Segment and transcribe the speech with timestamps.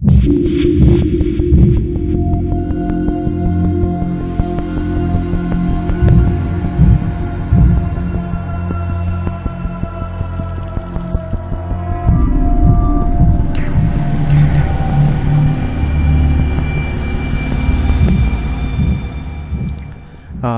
[0.00, 0.08] 啊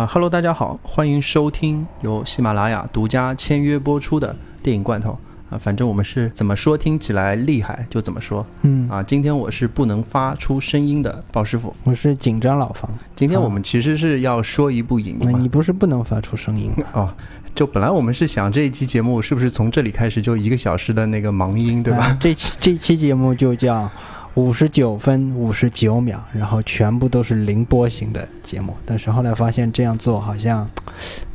[0.07, 5.19] 哈喽，大家好，欢迎收听由喜马拉雅独家签约播出的电影罐头。
[5.53, 12.91] 啊，反正我们是怎么说听起来厉害就怎么说，嗯啊，今天我是不能发出声音的鲍师傅，我是紧张老方。
[13.15, 16.85] 今天我们其实是要说一部影嘛，你不是不能发出声音吗？
[16.95, 17.15] 哦，
[17.55, 22.07] 就本来我们是想这一期节目是不是从这里开始就一个小时的那个盲音，对吧？
[22.07, 23.91] 啊这期这期节目就叫
[24.35, 28.75] 五十九分五十九秒，然后全部都是零波型的节目。
[28.87, 30.67] 但是后来发现这样做好像，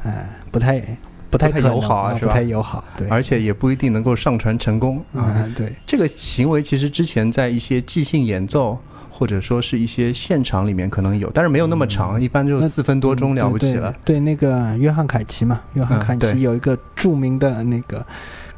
[0.01, 0.81] 呃，不太
[1.29, 2.83] 不太友好啊是吧不太友好。
[2.95, 5.33] 对，而且也不一定能够上传成功啊。
[5.35, 8.77] 嗯，对，这个行为其实之前在一些即兴演奏。
[9.09, 13.91] 或者说是一些现场里面可能有，但是没有那么长，一般就那四分多钟嗯了不起了。
[14.05, 18.05] 对对，对那个约翰凯奇嘛，约翰凯奇有一个著名的那个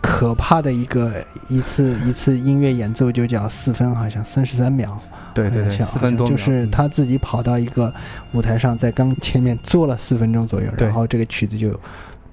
[0.01, 1.13] 可怕的一个
[1.47, 4.99] 一次一次音乐演奏，就叫四分，好像三十三秒。
[5.33, 7.93] 对对对，四分多秒，就是嗯他自己跑到一个
[8.33, 11.79] 舞台上，在钢前面坐了四分钟左右，然后这个曲子就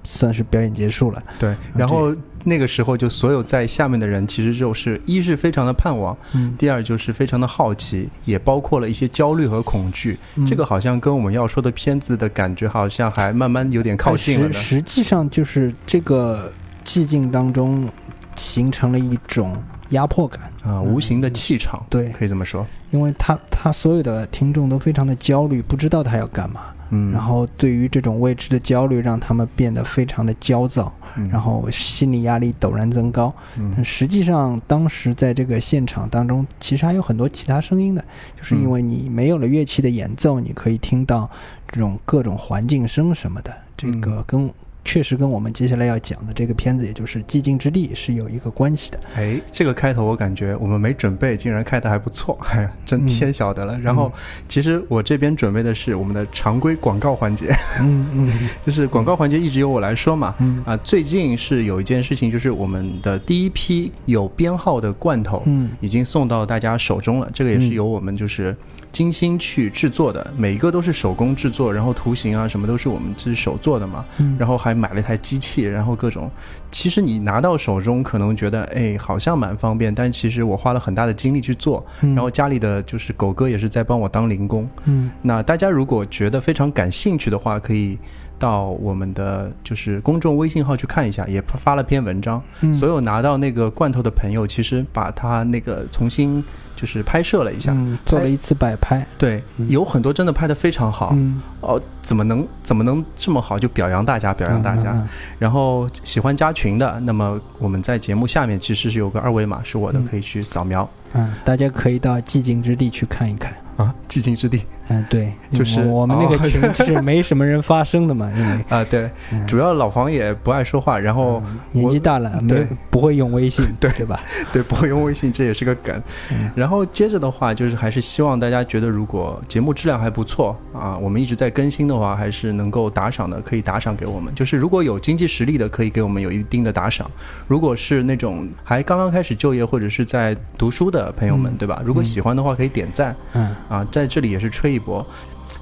[0.07, 1.21] 算是表演结束了。
[1.37, 10.17] 对，然后那个时候就所有在下面的人，其实就是一是非常的盼望，嗯，第二就是非常的好奇，也包括了一些焦虑和恐惧。
[10.35, 14.53] 嗯这个好像跟我们要说的片子的感觉好像还慢慢有点靠近了。
[14.53, 16.49] 实实际上就是这个
[16.85, 17.89] 寂静当中
[18.37, 22.65] 形成了一种压迫感，啊，无形的气场，对，可以这么说。
[22.91, 33.33] 因为他他所有的听众都非常的焦虑，不知道他要干嘛，嗯，然后对于这种未知的焦虑，让他们变得非常的焦躁，嗯，然后心理压力陡然增高。
[33.57, 38.03] 嗯但实际上，当时在这个现场当中，其实还有很多其他声音的，
[38.37, 41.29] 就是因为你没有了乐器的演奏，你可以听到
[41.67, 43.55] 这种各种环境声什么的。
[43.75, 44.51] 这个跟
[44.87, 48.97] 确实跟我们接下来要讲的这个片子，也就是《寂静之地》是有一个关系的。
[49.17, 53.77] 哎，这个开头我感觉我们没准备，竟然开的还不错，哎呀，真嗯天晓得了。
[53.79, 54.09] 然后，
[54.47, 60.33] 其实我这边准备的是我们的常规广告环节，嗯嗯 就是广告环节一直由我来说嘛。
[60.39, 67.29] 嗯啊，最近是有一件事情，就是我们的第一批有编号的罐头嗯已经送到大家手中了。
[67.33, 68.55] 这个也是嗯由我们就是
[68.91, 74.03] 精心去制作的，每一个都是手工制作，然后图形啊什么都是我们自己手做的嘛。
[74.17, 76.29] 嗯，然后还买了一台机器，然后各种。
[76.71, 81.85] 其实你拿到手中，可能觉得哎好像蛮方便，但其实我花了很大的精力去做。
[82.01, 84.67] 嗯然后家里的就是狗哥也是在帮我当零工。
[84.85, 87.97] 嗯那大家如果觉得非常感兴趣的话，可以
[88.39, 92.41] 到我们的就是公众微信号去看一下，也发了篇文章。
[92.61, 96.43] 嗯所有拿到那个罐头的朋友，其实把它那个重新
[96.75, 97.71] 就是拍摄了一下。
[97.73, 99.05] 嗯做了一次摆拍。
[99.17, 101.11] 对，嗯有很多真的拍的非常好。
[101.15, 103.57] 嗯，哦，怎么能怎么能这么好？
[103.57, 104.91] 就表扬大家，表扬大家。
[104.93, 105.07] 嗯
[105.39, 110.87] 然后喜欢加群的，那么我们在节目下面其实是有个二维码，是我的，嗯可以去扫描。
[111.13, 113.53] 嗯，大家可以到寂静之地去看一看。
[113.77, 124.19] 啊， 寂静之地嗯，对， 就是我我们那个哦 群是没什么人发声的嘛，因为啊，对，嗯主要老黄也不爱说话，然后、嗯年纪大了，没对不会用微信，对对吧？
[124.51, 125.95] 对不会用微信，这也是个梗。
[126.31, 134.33] 嗯然后接着的话，就是还是希望大家觉得，如果节目质量还不错啊，我们一直在更新的话，还是能够打赏的，可以打赏给我们。
[134.33, 137.09] 就是如果有经济实力的，可以给我们有一定的打赏。
[137.47, 141.81] 如果是那种还刚刚开始就业或者是在读书的朋友们，嗯对吧？
[141.85, 143.15] 如果喜欢的话，可以点赞。
[143.33, 145.05] 嗯啊，在这里也是吹一波。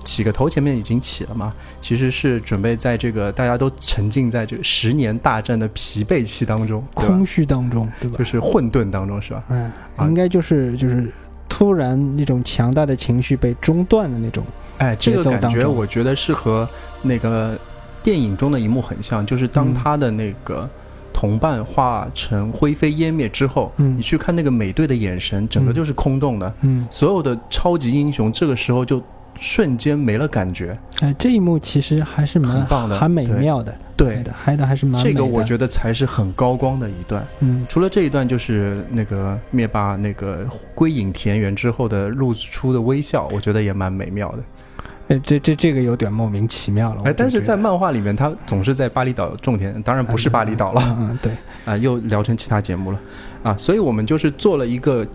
[0.04, 1.52] 起个头前面已经起了嘛，
[1.82, 8.24] 其实是准备在这个大家都沉浸在这个十年大战的疲惫期当中，空虚当中，对吧就？
[8.24, 9.44] 是混沌当中，是吧？
[9.50, 11.12] 嗯，啊应该就是就是
[11.50, 14.44] 突然那种强大的情绪被中断的那种。
[14.78, 16.70] 哎，这个感觉我觉得是和
[17.02, 17.58] 那个
[18.04, 20.70] 电影中的一幕很像，就是当嗯他的那个
[21.18, 29.02] 同伴化成灰飞烟灭之后，嗯你去看那个美队的眼神，整个嗯就是空洞的，嗯，所有的超级英雄这个时候就
[29.40, 30.78] 瞬间没了感觉。
[31.00, 35.02] 哎，这一幕其实还是蛮很棒的还美妙的，对拍，的拍的还是蛮。
[35.02, 37.26] 这个我觉得才是很高光的一段。
[37.40, 40.46] 嗯除了这一段，就是那个灭霸那个
[40.76, 44.44] 归隐田园之后的露出的微笑，我觉得也蛮美妙的。
[45.08, 47.02] 哎，这这这个有点莫名其妙了。
[47.04, 51.32] 我哎，但是在漫画里面，他总是在巴厘岛种田，当然不是巴厘岛了嗯嗯，对，
[51.64, 53.00] 啊，又聊成其他节目了
[53.44, 55.06] 啊，所以我们就是做了一个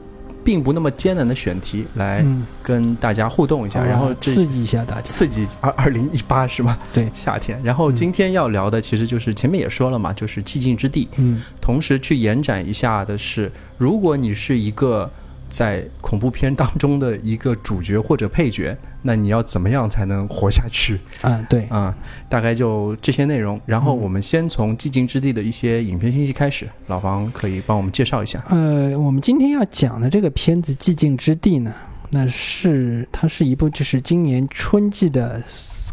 [0.45, 5.03] 并不那么艰难的选题来嗯，跟大家互动一下，然后这刺激一下大家。
[5.03, 6.79] 刺激二二零一八是吗？
[6.93, 7.61] 对夏天。
[7.65, 11.09] 然后今天要聊的其实就是前面也说了嘛，就是寂静之地。
[11.17, 15.11] 嗯同时去延展一下的是，如果你是一个
[15.51, 20.99] 在恐怖片当中的一个主角或者配角， 那你要怎么样才能活下去？
[21.21, 21.95] 啊，对，啊、
[22.29, 23.61] 大概就这些内容。
[23.67, 28.43] 然后我们先从《寂静之地》的一些影片信息开始，老房可以帮我们介绍一下。
[28.49, 31.75] 呃，我们今天要讲的这个片子《寂静之地》呢，
[32.11, 35.43] 那是它是一部就是今年春季的，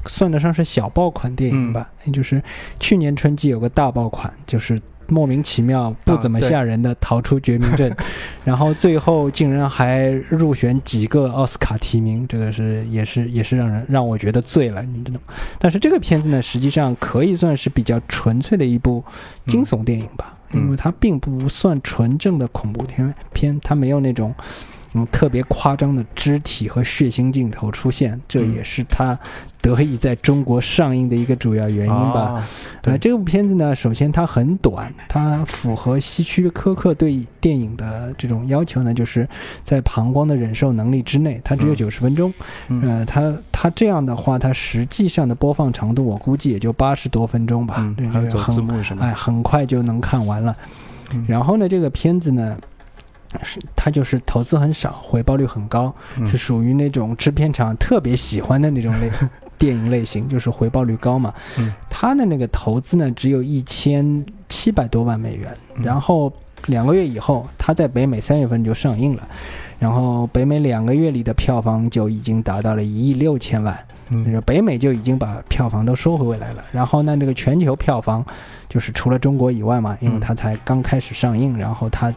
[0.06, 1.90] 算得上是小爆款电影吧。
[2.06, 2.42] 也就是
[2.80, 7.96] 去年春季有个大爆款，就是莫名其妙不怎么吓人的逃出绝命镇，
[8.44, 15.34] 然后最后竟然还入选几个奥斯卡提名，这个是也是也是让人让我觉得醉了，你知道吗？
[15.60, 19.04] 但是这个片子呢，实际上可以算是比较纯粹的一部
[19.46, 24.34] 惊悚电影吧，嗯因为它并不算纯正的恐怖片片，它没有那种
[24.94, 29.18] 嗯特别夸张的肢体和血腥镜头出现，这嗯也是他
[29.62, 32.44] 得以在中国上映的一个主要原因吧。
[32.84, 39.28] 呃，这部片子呢，首先它很短，它符合希区柯克对电影的这种要求呢，就是
[39.64, 42.34] 在膀胱的忍受能力之内，它只有嗯九十分钟。
[42.70, 47.76] 嗯呃，它它这样的话，它实际上的播放长度，我估计也就八十多分钟吧，
[48.12, 49.04] 很字幕什么。
[49.04, 50.56] 哎，很快就能看完了。
[51.14, 52.58] 嗯然后呢，这个片子呢，
[53.44, 59.10] 是它就是投资很少，回报率很高，嗯是属于那种制片厂特别喜欢的那种类
[59.58, 61.34] 电影类型，就是回报率高嘛。
[61.58, 66.32] 嗯它的那个投资呢，只有一千七百多万美元，嗯然后
[66.68, 69.28] 两个月以后，它在北美三月份就上映了。
[69.80, 73.78] 然后北美两个月里的票房就已经达到了一亿六千万，
[74.10, 76.64] 那嗯个北美就已经把票房都收回来了。
[76.72, 78.26] 然后呢，这个全球票房
[78.68, 82.12] 就是除了中国以外嘛，因为嗯它才刚开始上映，然后它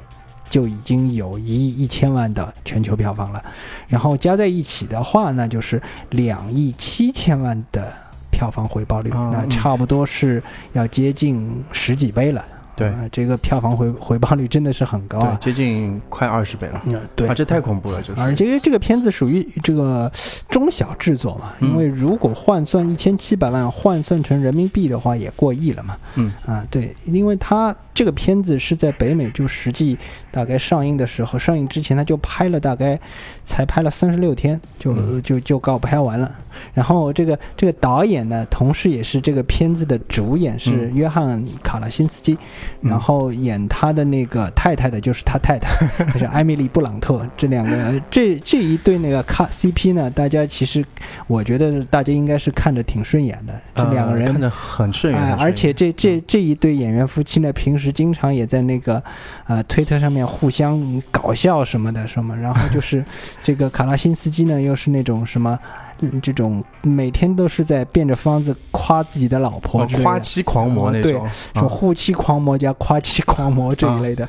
[0.51, 3.43] 就已经有一亿一千万的全球票房了。
[3.89, 5.81] 然后加在一起的话，那就是
[6.11, 7.91] 两亿七千万的
[8.31, 10.43] 票房回报率，哦那差不多是
[10.73, 12.45] 要接近十几倍了。
[12.77, 15.39] 对啊这个票房回回报率真的是很高对，啊。
[15.39, 16.81] 接近快二十倍了。
[16.87, 18.21] 嗯，对啊，这太恐怖了，就是。
[18.23, 20.11] 而且这个片子属于这个
[20.49, 25.95] 中小制作嘛，嗯因为如果换算一千七百万换算成人民币的话，也过亿了嘛。
[26.15, 29.95] 嗯啊，对，因为它这个片子是在北美就实际
[30.31, 32.99] 大概上映的时候，上映之前他就拍了大概
[33.45, 35.21] 才拍了三十六天，就嗯。
[35.23, 36.35] 就就告拍完了。
[36.75, 40.97] 然后这个这个导演呢，同时也是这个片子的主演是嗯。
[40.97, 42.39] 约翰卡拉辛斯基，
[42.81, 42.89] 嗯。
[42.89, 45.69] 然后演他的那个太太的就是他太太，
[46.15, 47.29] 就是艾米丽布朗特。
[47.37, 48.01] 这两个。
[48.11, 50.83] 这这一对那个卡 CP 呢，大家其实
[51.27, 54.25] 我觉得大家应该是看着挺顺眼的，这两个人。
[54.29, 56.25] 呃看着很顺眼而且这这嗯。
[56.27, 59.03] 这一对演员夫妻呢，平时经常也在那个
[59.47, 63.05] 呃推特上面互相搞笑什么的什么，然后就是
[63.43, 65.59] 这个卡拉辛斯基呢，又是那种什么。
[66.03, 74.27] 嗯，这种每天都是在变着方子夸自己的老婆夸妻狂魔那对种，说啊护妻狂魔加夸妻狂魔这一类的。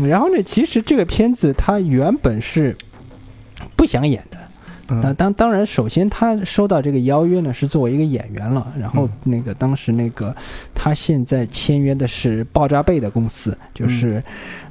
[0.00, 2.74] 然后呢，其实这个片子它原本是
[3.76, 4.38] 不想演的，
[4.88, 8.72] 嗯那当当然，首先他收到这个邀约呢，是作为一个演员了。
[8.78, 10.34] 然后嗯那个当时那个
[10.74, 14.22] 他现在签约的是爆炸贝的公司，就是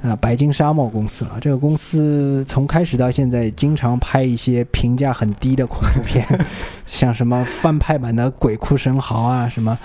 [0.02, 1.38] 呃白金沙漠公司了。
[1.40, 6.26] 这个公司从开始到现在，经常拍一些评价很低的恐怖片，
[6.86, 9.78] 像什么翻拍版的《鬼哭神嚎》啊，什么。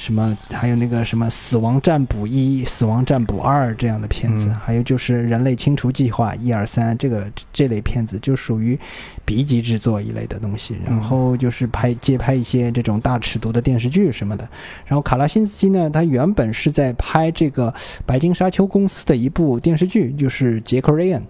[0.00, 0.34] 什么？
[0.50, 8.78] 还有那个什么《死亡占卜一》《死亡占卜二》这样的片子，嗯还有就是《人类清除计划》一二三这个这类片子，就属于
[9.26, 10.78] B 级制作一类的东西。
[10.86, 14.48] 然后就是拍接拍一些这种大尺度的电视剧什么的。
[14.86, 17.72] 然后卡拉辛斯基呢，他原本是在拍这个
[18.06, 21.20] 白金沙丘公司的一部电视剧，就是《杰克瑞恩》。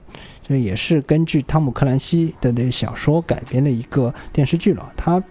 [0.50, 4.92] 这也是根据汤姆克兰西的那小说改编的一个电视剧了。
[4.96, 5.22] 它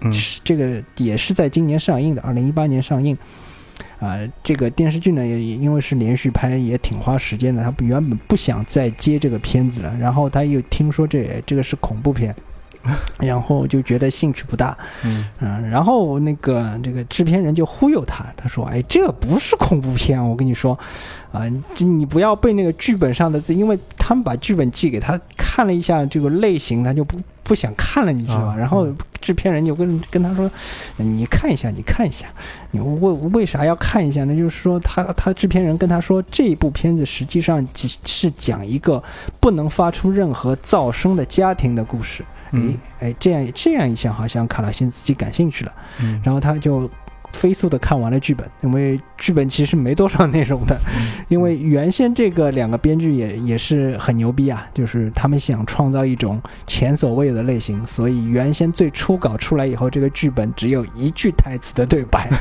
[0.45, 3.17] 这个也是在今年上映的，二零一八年上映。
[3.99, 7.61] 啊、这个电视剧呢，也也因为是连续拍，也挺花时间的。
[7.61, 12.33] 他原本不想再接这个片子了，然后他又听说这这个是恐怖片，
[13.19, 14.77] 然后就觉得兴趣不大。
[15.03, 20.77] 嗯嗯，然后那个这个制片人就忽悠他，他说：“哎，这不是恐怖片，我跟你说，
[21.31, 21.41] 啊、
[21.75, 28.53] 这你不要被那个剧本上的字，因为他们把剧本寄给他看了一下这个类型，他就不不想看了，你知道吧？
[28.53, 28.88] 啊然后
[29.21, 30.50] 制片人就跟跟他说
[30.98, 32.27] ：‘你看一下，你看一下，
[32.71, 34.36] 你为为啥要看一下呢？
[34.36, 39.03] 就是说他他制片人跟他说，这部片子实际上只是讲一个
[39.39, 42.60] 不能发出任何噪声的家庭的故事。’嗯哎
[43.00, 46.20] 哎，这样这样一想，好像卡拉辛自己感兴趣了，嗯。
[46.24, 46.89] 然后他就
[47.34, 51.25] 飞速的看完了剧本，因为剧本其实没多少内容的，嗯。
[51.27, 62.29] 因为原先这个两个编剧也也是很牛逼啊，就是他们想创造一种前所未有的类型，所以原先最初稿出来以后，这个剧本只有一句台词的对白。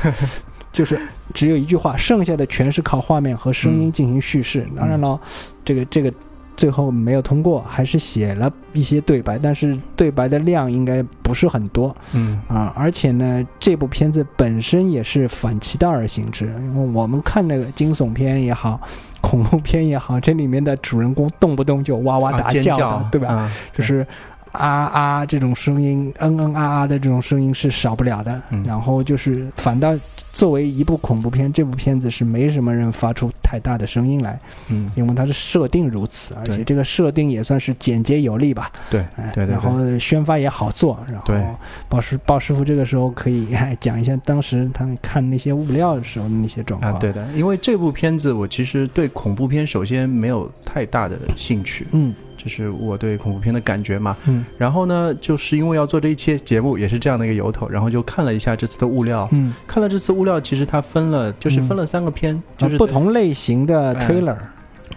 [0.71, 0.97] 就是
[1.33, 4.67] 只有一句话，剩下的全是靠画面和声音进行叙事。
[4.77, 5.19] 当然了，
[5.65, 6.13] 这个这个
[6.59, 12.73] 最后没有通过，还是写了一些对白，但是对白的量应该不是很多嗯啊。
[12.75, 18.77] 而且呢，这部片子本身也是反其道而行之，因为我们看那个惊悚片也好，
[19.21, 23.29] 恐怖片也好，这里面的主人公动不动就哇哇大叫的，叫对吧？
[23.29, 24.05] 啊就是
[24.51, 28.41] 啊啊这种声音，嗯嗯啊啊的这种声音是少不了的。
[28.49, 28.63] 嗯。
[28.65, 29.97] 然后就是反倒
[30.31, 34.39] 作为一部恐怖片，这部片子是没什么人发出太大的声音来，
[34.69, 38.71] 嗯，因为它是设定如此，而且这个设定也算是简洁有力吧。
[38.89, 39.53] 对哎，对对。
[39.53, 46.93] 然后宣发也好做，然后鲍师鲍师傅这个时候可以哎讲一下当时他看那些物料的时候的那些状况。
[46.93, 54.15] 啊，对的，因为这部片子我其实对恐怖片首先没有太大的兴趣，嗯这是我对恐怖片的感觉嘛。
[54.27, 54.45] 嗯。
[54.57, 59.27] 然后呢，就是因为要做这一期节目，也是这样的一个由头，然后就看了一下这次的物料。
[59.33, 64.07] 嗯，看了这次物料，其实它分了，就是分了三个片，就是啊不同类型的哎。
[64.07, 64.37] trailer，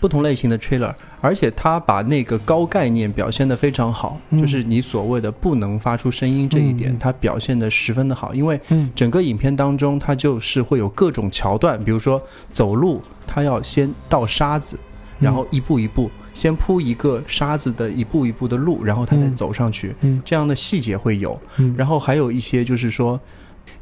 [0.00, 4.38] 不同类型的 trailer，而且它把那个高概念表现得非常好，嗯。
[4.40, 12.20] 就是你所谓的不能发出声音这一点，嗯它表现得十分的好，因为嗯整个影片当中，它就是会有各种桥段，比如说
[12.50, 14.78] 走路，它要先倒沙子，
[15.18, 19.34] 然后一步一步，先铺一个沙子的一步一步的路，然后他再嗯。
[19.34, 20.20] 走上去，嗯。
[20.24, 21.40] 这样的细节会有。
[21.56, 23.18] 嗯，然后还有一些就是说，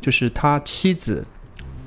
[0.01, 1.25] 就是他妻子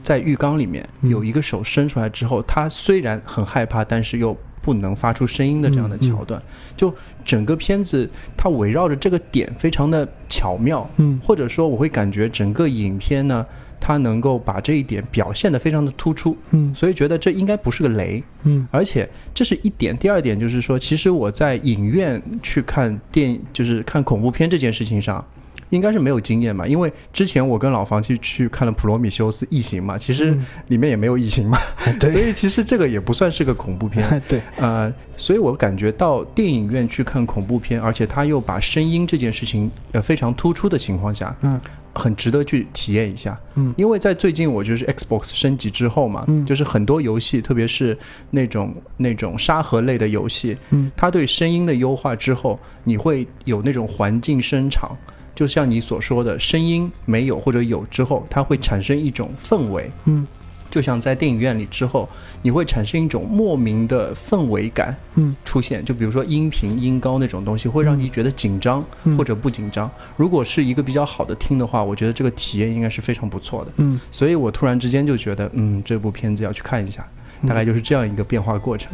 [0.01, 1.09] 在浴缸里面嗯。
[1.09, 6.41] 有一个手伸出来之后，他虽然很害怕，但是又不能发出声音的这样的桥段，
[6.77, 6.93] 就
[7.25, 11.19] 整个片子它围绕着这个点非常的巧妙，嗯。
[11.21, 13.45] 或者说我会感觉整个影片呢，
[13.85, 18.23] 它能够把这一点表现得非常的突出，嗯所以觉得这应该不是个雷。
[18.43, 25.25] 嗯而且这是一点，第二点就是说，其实我在影院去看电影，就是看恐怖片这件事情上，
[25.69, 26.65] 应该是没有经验嘛。
[26.65, 31.57] 因为之前我跟老房去去看了《普罗米修斯：异形》嘛，其实嗯里面也没有异形嘛，
[31.99, 34.07] 对所以其实这个也不算是个恐怖片。
[34.29, 41.59] 对，呃，所以我感觉到电影院去看恐怖片，而且他又把声音这件事情呃非常突出的情况下，嗯
[41.93, 43.39] 很值得去体验一下。
[43.55, 47.97] 嗯因为在最近我就是 Xbox 升级之后嘛，嗯就是很多游戏，特别是
[48.31, 54.95] 那种那种沙盒类的游戏，嗯它对声音的优化之后，你会有那种环境声场。
[55.35, 60.27] 就像你所说的，声音没有或者有之后，它会产生一种氛围，嗯
[60.73, 62.09] 就像在电影院里之后，
[62.41, 65.85] 你会产生一种莫名的氛围感嗯出现。
[65.85, 69.87] 就比如说音频、音高那种东西，会让你觉得紧张嗯或者不紧张。
[70.17, 73.71] 如果是一个比较好的听的话，我觉得这个体验应该是非常不错的。
[73.77, 77.07] 嗯，所以我突然之间就觉得，嗯，这部片子要去看一下，
[77.43, 78.91] 嗯大概就是这样一个变化过程。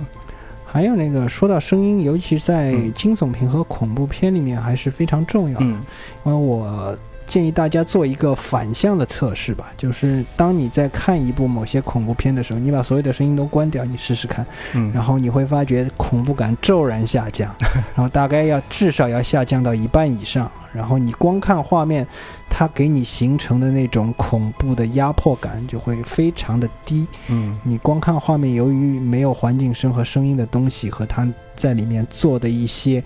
[0.65, 5.65] 还有那个说到声音，尤其在嗯惊悚片和恐怖片里面还是非常重要的。
[5.65, 5.81] 嗯
[6.25, 6.95] 因为我
[7.29, 14.43] 建议大家做一个反向的测试吧，就是当你在看一部某些恐怖片的时候，你把所有的声音都关掉，你试试看，
[14.73, 17.55] 嗯，然后你会发觉恐怖感骤然下降，
[17.95, 22.07] 然后大概要至少要下降到一半以上，然后你光看画面，
[22.49, 27.05] 它给你形成的那种恐怖的压迫感就会非常的低。
[27.27, 33.03] 嗯你光看画面，由于没有环境声和声音的东西和它在里面做的一些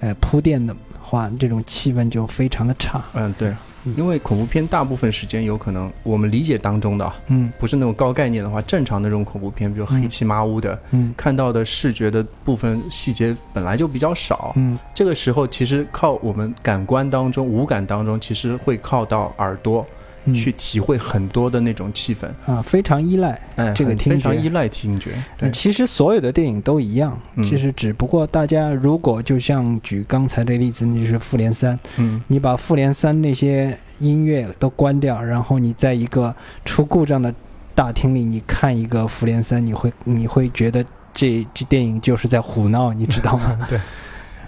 [0.00, 0.74] 呃铺垫的
[1.08, 3.02] 话，这种气氛就非常的差。
[3.14, 14.52] 嗯，对嗯，因为恐怖片大部分时间有可能我们理解当中的啊，嗯不是那种高概念的话，正常的这种恐怖片，比如黑漆麻乌的，嗯看到的视觉的部分细节本来就比较少。
[14.56, 19.94] 嗯这个时候，其实靠我们感官当中、五感当中，其实会靠到耳朵嗯
[20.34, 22.26] 去体会很多的那种气氛。
[22.46, 23.40] 啊，非常依赖。
[23.56, 25.10] 哎，这个听觉很非常依赖听觉。
[25.36, 37.32] 对呃，其实所有的电影都一样，嗯就是只不过大家如果就像举刚才的例子，那就是《复联三》，嗯你把《复联三》那些音乐都关掉，然后你在一个出故障的
[37.74, 43.58] 大厅里，你看一个《复联三》，你会你会觉得这这电影就是在胡闹，你知道吗？
[43.68, 43.80] 对，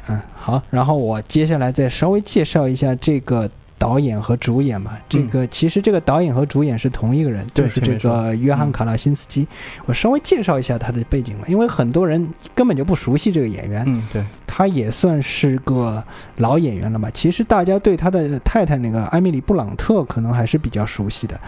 [0.08, 3.48] 嗯，好，然后我接下来再稍微介绍一下这个
[3.80, 4.92] 导演和主演嘛。
[5.08, 9.48] 这个其实这个导演和主演是同一个人，嗯就是这个约翰嗯卡拉辛斯基。
[9.86, 13.82] 我稍微介绍一下他的背景吧，因为很多人根本就不熟悉这个演员。
[13.86, 16.04] 嗯，对，他也算是个
[16.36, 17.10] 老演员了嘛？
[17.10, 21.40] 其实大家对他的太太那个艾米丽·布朗特可能还是比较熟悉的。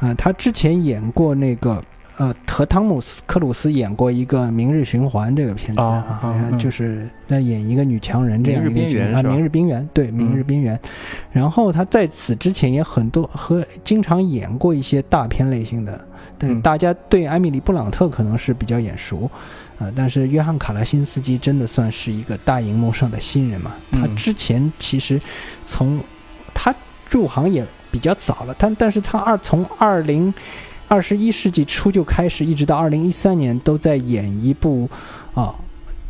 [0.00, 1.82] 嗯、他之前演过那个
[2.18, 10.76] 呃，和汤姆斯·克鲁斯演过一个《明日循环》这个片子哦啊，哦嗯就是在演一个女强人这样一个角色啊，明日边缘》对，《明日嗯边缘》
[11.30, 16.04] 然后他在此之前也很多和经常演过一些大片类型的，
[16.36, 19.30] 但嗯大家对艾米丽·布朗特可能是比较眼熟。
[19.78, 23.70] 呃，但是约翰·卡拉辛斯基真的算是一个大荧幕上的新人嘛？
[23.92, 25.20] 他嗯之前其实
[25.64, 26.00] 从
[26.52, 26.74] 他
[27.08, 30.34] 入行也比较早了，但但是他二从二零
[30.88, 34.88] 二十一世纪初就开始，一直到二零一三年都在演一部
[35.34, 35.54] 啊、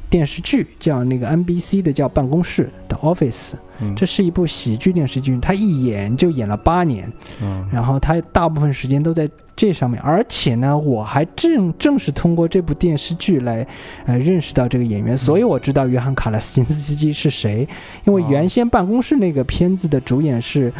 [0.09, 3.95] 电视剧，叫那个 NBC 的叫《办公室》的 Office，嗯。
[3.97, 7.69] 这是一部喜剧电视剧，他一演就演了八年，嗯。
[7.73, 13.67] 然后他大部分时间都在这上面，而且呢，我还正正是通过这部电视剧来
[14.07, 17.67] 呃认识到这个演员，所以我知道约翰卡拉斯金斯基是谁，
[18.05, 18.27] 因为哦。
[18.31, 20.73] 原先办公室那个片子的主演是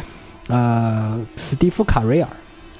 [0.47, 2.29] 呃史蒂夫卡瑞尔。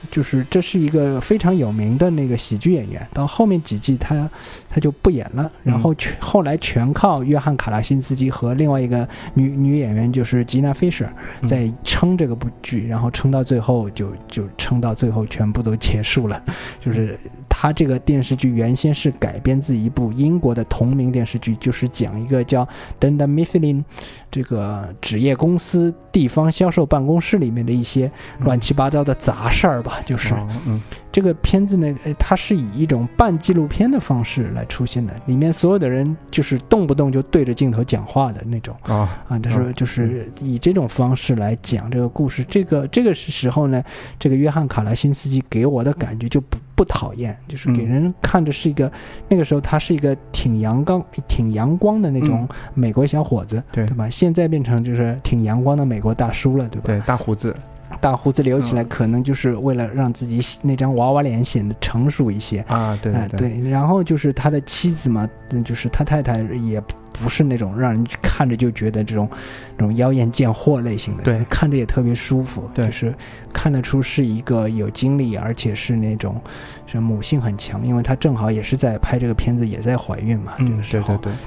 [0.09, 4.29] 就是这是一个非常有名的那个喜剧演员，到后面几季他
[4.69, 11.07] 他就不演了，然后全后来全靠约翰卡拉辛斯基和另外一个女女演员就是吉娜菲舍
[11.47, 16.41] 在撑这个部剧，然后撑到最后就就撑到最后全部都结束了。
[16.79, 17.17] 就是
[17.61, 22.65] 他这个电视剧原先是改编自一部英国的同名电视剧，就是讲一个叫
[23.01, 23.83] Dunder Mifflin
[24.31, 30.33] 这个纸业公司地方销售办公室里面的一些乱七八糟的杂事儿吧，就是。
[30.65, 30.81] 嗯
[31.19, 42.41] 这个片子呢，呃它是以一种半纪录片的方式来出现的，里面所有的人就是动不动就对着镜头讲话的那种啊啊，但是就是以这种方式来讲这个故事。
[42.45, 43.83] 这个这个时候呢，
[44.17, 48.89] 这个约翰卡拉辛斯基给我的感觉就不不讨厌，就是给嗯人看着是一个
[49.27, 54.09] 那个时候他是一个挺阳刚、挺阳光的那种美国小伙子，嗯对对吧？
[54.09, 56.83] 现在变成就是挺阳光的美国大叔了，对吧？
[56.85, 57.53] 对大胡子
[58.01, 58.87] 大胡子留起来，嗯。
[58.89, 62.59] 可能就是为了让自己那张娃娃脸显得成熟一些。
[62.67, 63.39] 啊对哎，对。
[63.39, 66.81] 对，然后就是他的妻子嘛，嗯就是他太太也
[67.13, 69.29] 不是那种让人看着就觉得这种
[69.77, 71.43] 这种妖艳贱货类型的，对。
[71.49, 72.85] 看着也特别舒服，对。
[72.85, 73.13] 就是
[73.53, 76.41] 看得出是一个有精力，而且是那种
[76.87, 81.33] 是母性很强，因为她正好也是在拍这个片子，也在怀孕嘛，这嗯个时候，对对。
[81.33, 81.39] 对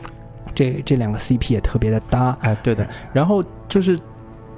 [0.54, 3.98] 这这两个 CP 也特别的搭，哎对的，然后就是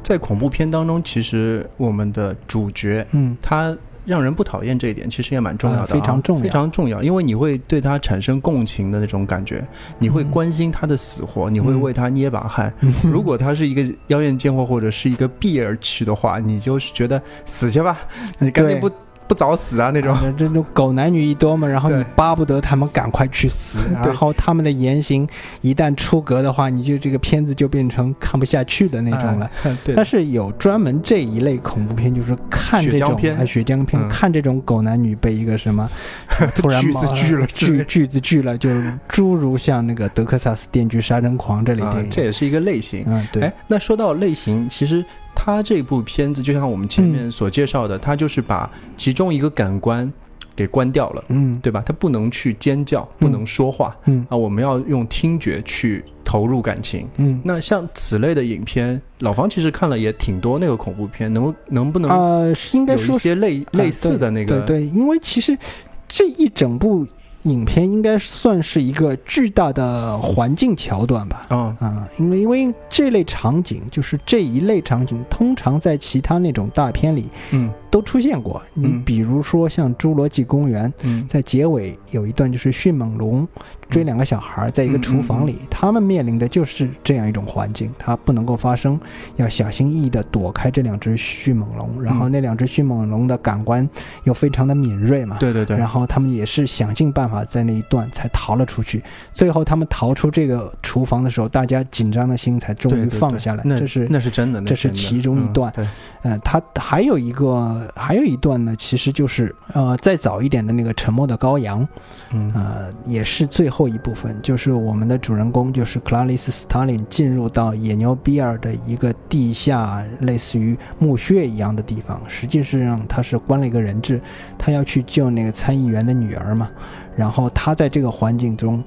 [0.04, 6.42] 在恐怖片当中，其实我们的主角嗯，他让人不讨厌这一点，其实也蛮重要的、非常重要。
[6.42, 9.66] 非常重要，因为你会对他产生共情的那种感觉，
[9.99, 12.70] 你会嗯关心他的死活，你会为他捏把汗。
[12.80, 12.92] 嗯。
[13.04, 17.98] 如果他是一个妖艳贱货或者是一个避而去的话，你就是觉得死去吧，
[18.38, 18.90] 你赶紧不
[19.26, 20.14] 不早死啊那种。
[20.14, 25.26] 啊这种狗男女一多嘛，然后你巴不得他们赶快去死， 然后他们的言行
[25.60, 29.50] 一旦出格的话，你就这个片子就变成看不下去的那种了。
[29.64, 29.94] 哎， 对。
[29.94, 33.37] 但是有专门这一类恐怖片，就是看这种血浆片。
[33.37, 34.08] 啊血浆片，嗯。
[34.08, 35.88] 看这种狗男女被一个什么
[36.56, 38.70] 突然锯子锯了锯锯子锯了，就
[39.08, 43.04] 诸如像那个德克萨斯电锯杀人狂这类啊电影，这也是一个类型。
[43.06, 43.42] 嗯对。
[43.42, 45.04] 哎，，那说到类型，其实
[45.35, 50.11] 它这部片子就像我们前嗯面所介绍的，它就是把其中一个感官
[50.57, 51.83] 给关掉了，嗯对吧？
[51.85, 57.09] 他不能去尖叫，不能说话、嗯啊，我们要用听觉去投入感情。
[57.16, 64.61] 嗯那像此类的影片，老方其实看了也挺多那个恐怖片，能能不能呃，应该说一说些类、类似的那个？
[64.61, 65.59] 对对，因为其实
[66.07, 67.05] 这一整部
[67.44, 71.46] 影片应该算是一个巨大的环境桥段吧。
[71.48, 78.61] 啊，啊，因为因为这类场景就是这一类场景，通常在其他那种大片里嗯都出现过。
[78.74, 83.46] 你嗯比如说像《侏罗纪公园》，嗯在结尾有一段就是迅猛龙
[83.90, 88.99] 追两个小孩，在一个厨房里，他们面临的就是这样一种环境，它不能够发生，
[89.37, 93.88] 要小心翼翼地躲开这两只迅猛龙，然后那两只迅猛龙的感官
[94.25, 95.37] 又非常的敏锐嘛。
[95.38, 99.03] 对对对然，后他们也是想尽办法在那一段才逃了出去。
[99.33, 103.62] 最后他们逃出这个厨房的时候，大家紧张的心才终于放下来。
[103.64, 105.87] 那这是那是真的，那这是其中一段嗯
[106.23, 111.83] 对，呃，它还有一个还有一段呢，其实就是呃再早一点的那个《沉默的羔羊》，
[112.31, 124.20] 嗯呃，也是最后一部分，就是我们的主人公就是克拉丽丝·斯塔林进入到野牛比尔的一个地下类似于墓穴一样的地方，实际上他是关了一个人质，
[124.56, 126.70] 他要去救那个参议员的女儿嘛，
[127.16, 128.80] 然后他在这个环境中，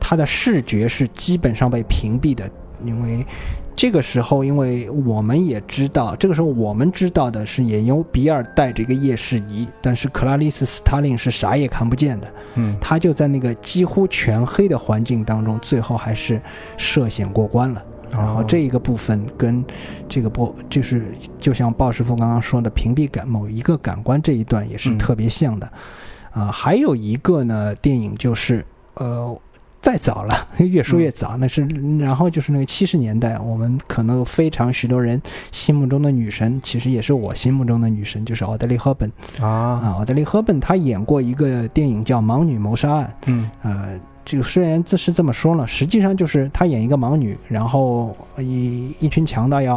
[0.00, 2.50] 他的视觉是基本上被屏蔽的，
[2.84, 3.24] 因为。
[3.84, 12.32] 这个时候，因为我们也知道，这个时候我们知道的是也由比尔带着一个夜视仪，但是克拉丽丝·斯塔林是啥也看不见的。
[12.54, 16.40] 嗯他就在那个几乎全黑的环境当中，最后还是
[16.78, 17.84] 涉险过关了。
[18.10, 19.62] 然后这一个部分跟
[20.08, 21.04] 这个波就是
[21.38, 25.70] 就像鲍师傅刚刚说的屏蔽感某一个感官这一段也是嗯特别像的。
[26.30, 29.38] 啊、还有一个呢，电影就是呃。
[29.84, 31.60] 再早了， 越说越早，那是
[31.98, 35.20] 然后就是那个七十年代，我们可能非常许多人
[35.52, 39.12] 心目中的女神，其实也是我心目中的女神，就是奥黛丽·赫本。
[39.38, 43.50] 啊，啊，奥黛丽·赫本她演过一个电影叫《盲女谋杀案》，嗯。
[43.60, 49.76] 呃，这个虽然这是这么说了，实际上就是她演一个盲女，然后一一群强盗要，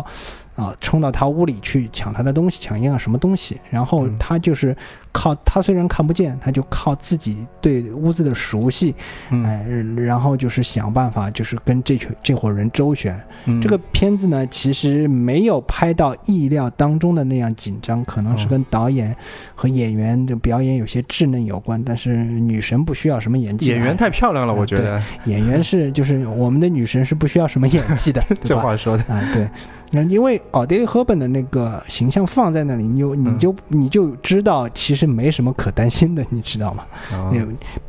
[0.55, 4.73] 啊，冲到她屋里去抢她的东西，抢一样什么东西，然后她就是
[5.19, 8.93] 靠他虽然看不见，他就靠自己对屋子的熟悉，
[9.31, 9.65] 嗯哎，
[10.03, 13.19] 然后就是想办法，就是跟这群这伙人周旋。
[13.45, 19.15] 嗯这个片子呢，其实没有拍到意料当中的那样紧张，可能是哦跟导演
[19.55, 21.83] 和演员的表演有些稚嫩有关。
[21.83, 28.55] 但是女神不需要什么演技啊，演员太漂亮了，我觉得演员是就是我们的女神是不需要什么演技的， 这？
[28.55, 29.49] 话说的，啊，对，
[29.91, 36.85] 那因为奥黛丽·赫本的那个形象放在那里，你有你嗯就你就知道其实没什么可担心的， 你知道吗？
[37.13, 37.45] 啊也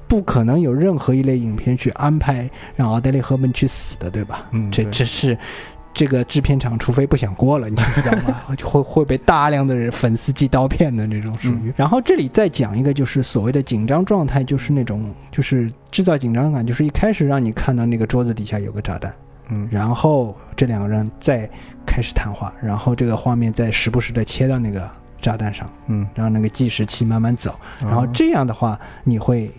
[0.06, 4.46] 不可能有任何一类影片去安排让奥黛丽·赫本去死的，对吧？
[4.52, 5.36] 这嗯这这是
[5.92, 8.36] 这个制片厂，除非不想过了，你知道吗？
[8.56, 11.72] 就 会会被大量的人粉丝寄刀片的那种属嗯于。
[11.76, 19.12] 然后这里再讲一个，就是所谓的紧张状态，就是那种就是制造紧张感，就是一开始让你看到那个桌子底下有个炸弹。
[19.50, 21.48] 嗯然后这两个人再
[21.86, 24.88] 开始谈话，然后这个画面再时不时的切到那个
[25.20, 29.50] 炸弹上，嗯，让那个计时器慢慢走，然后啊这样的话你会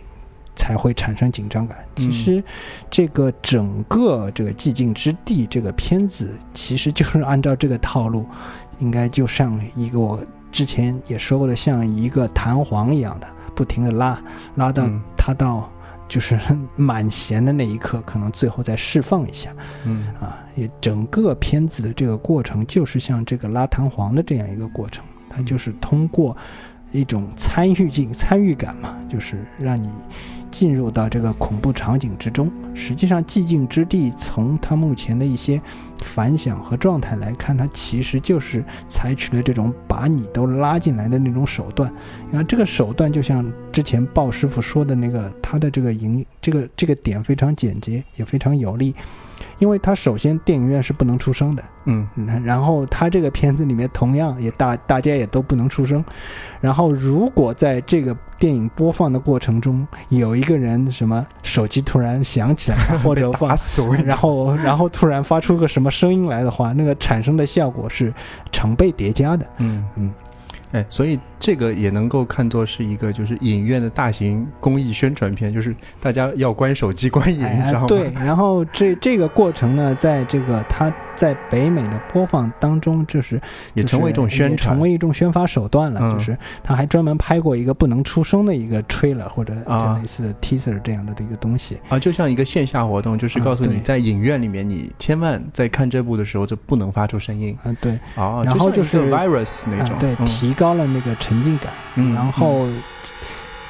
[0.55, 1.77] 才会产生紧张感。
[1.95, 2.43] 其嗯实
[2.89, 8.25] 这个整个这个寂静之地这个片子，其实就是按照这个套路，
[8.79, 10.19] 应该就像一个我
[10.51, 14.21] 之前也说过的，像一个弹簧一样的，不停的拉
[14.55, 15.69] 拉到嗯它到。
[16.09, 16.39] 就是
[16.75, 19.55] 满弦的那一刻，可能最后再释放一下。
[19.85, 26.35] 嗯啊，也整个片子的这个过程就是像这个拉弹簧的这样一个过程，它就是通过
[26.91, 29.89] 一种参与性、参与感嘛，就是让你
[30.49, 32.51] 进入到这个恐怖场景之中。
[32.73, 35.61] 实际上，《寂静之地》从它目前的一些
[36.03, 41.91] 反响和状态来看，它其实就是采取了这种把你都拉进来的那种手段。
[42.29, 48.95] 然后这个手段就像之前鲍师傅说的那个，他的这个营这个这个点非常简洁，也非常有力。
[49.57, 56.03] 因为他首先电影院是不能出声的，嗯嗯，然后他这个片子里面同样也大大家也都不能出声，
[56.59, 63.85] 然后如果在这个电影播放的过程中有一个人什么手机突然响起来，或者 放打死！
[64.05, 68.13] 然后然后突然发出个什么声音来的话，那个产生的效果是
[68.51, 69.45] 成倍叠加的。
[69.57, 70.13] 嗯嗯，
[70.71, 77.85] 哎，所以这个也能够看作是一个就是影院的大型公益宣传片，就是大家要关手机、关影，你知道吗？
[77.85, 83.41] 哎对，然后这这个过程呢，在这个它在北美的播放当中，就是
[83.73, 85.99] 也成为一种宣传成为一种宣发手段了。
[86.01, 91.77] 嗯就是他还专门拍过一个不能出声的一个 trailer 或者类似的 teaser 这样的一个东西。
[91.87, 102.67] 啊，就像一个线下活动，就是啊告诉你在影院里面，你千万在看这部的时候就不能发出声音啊，对，哦，然后就是 virus 那种，啊，对，嗯提高了那个沉浸感，嗯然后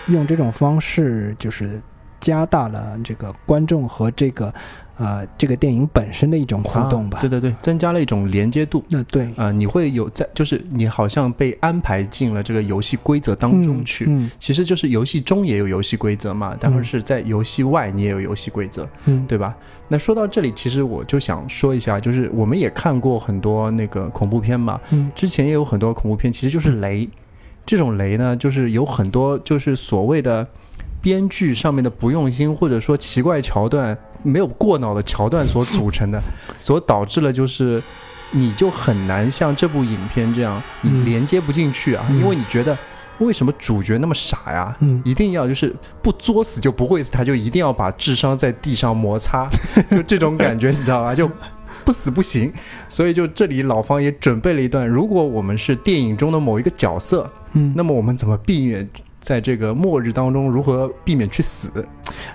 [0.07, 1.81] 用这种方式就是
[2.19, 4.53] 加大了这个观众和这个
[4.97, 7.17] 呃这个电影本身的一种互动吧。
[7.19, 8.83] 啊对对对，增加了一种连接度。
[8.89, 9.29] 那对。
[9.37, 14.05] 啊、你会有在，就是你好像被安排进了这个游戏规则当中去。
[14.07, 19.55] 嗯其实就是游戏中也有游戏规则嘛，但嗯是在游戏外你也有游戏规则，嗯，对吧？
[19.87, 27.07] 那说到这里，其实我就想说一下，就是我们也看过很多那个恐怖片嘛，嗯之前也有很多恐怖片，其实就是雷。
[27.69, 30.47] 这种雷呢，就是有很多就是所谓的
[31.03, 36.19] 编剧上面的不用心，或者说奇怪桥段没有过脑的桥段所组成的，
[36.59, 37.79] 所导致了就是
[38.31, 42.75] 你就很难像这部影片这样，你嗯连接不进去啊，嗯因为你觉得
[43.19, 44.75] 为什么主角那么傻呀？
[44.79, 49.47] 嗯一定要就是不作死就不会死，他就一定要把智商在地上摩擦，
[49.91, 51.13] 就这种感觉，你知道吧？
[51.13, 51.29] 就
[51.89, 52.53] 不死不行。
[52.87, 58.87] 所以就这里老方也准备了一段，如果我们是电影中的某一个角色，嗯，那么我们怎么避免
[59.19, 61.69] 在这个末日当中如何避免去死？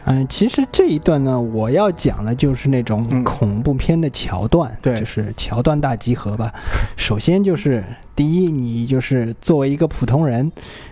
[0.05, 6.53] 嗯，其实这一段呢，我要讲的就是那种嗯恐怖片的桥段，对就是桥段大集合吧。
[6.97, 7.83] 首先就是
[8.15, 10.51] 第一，你就是作为一个普通人，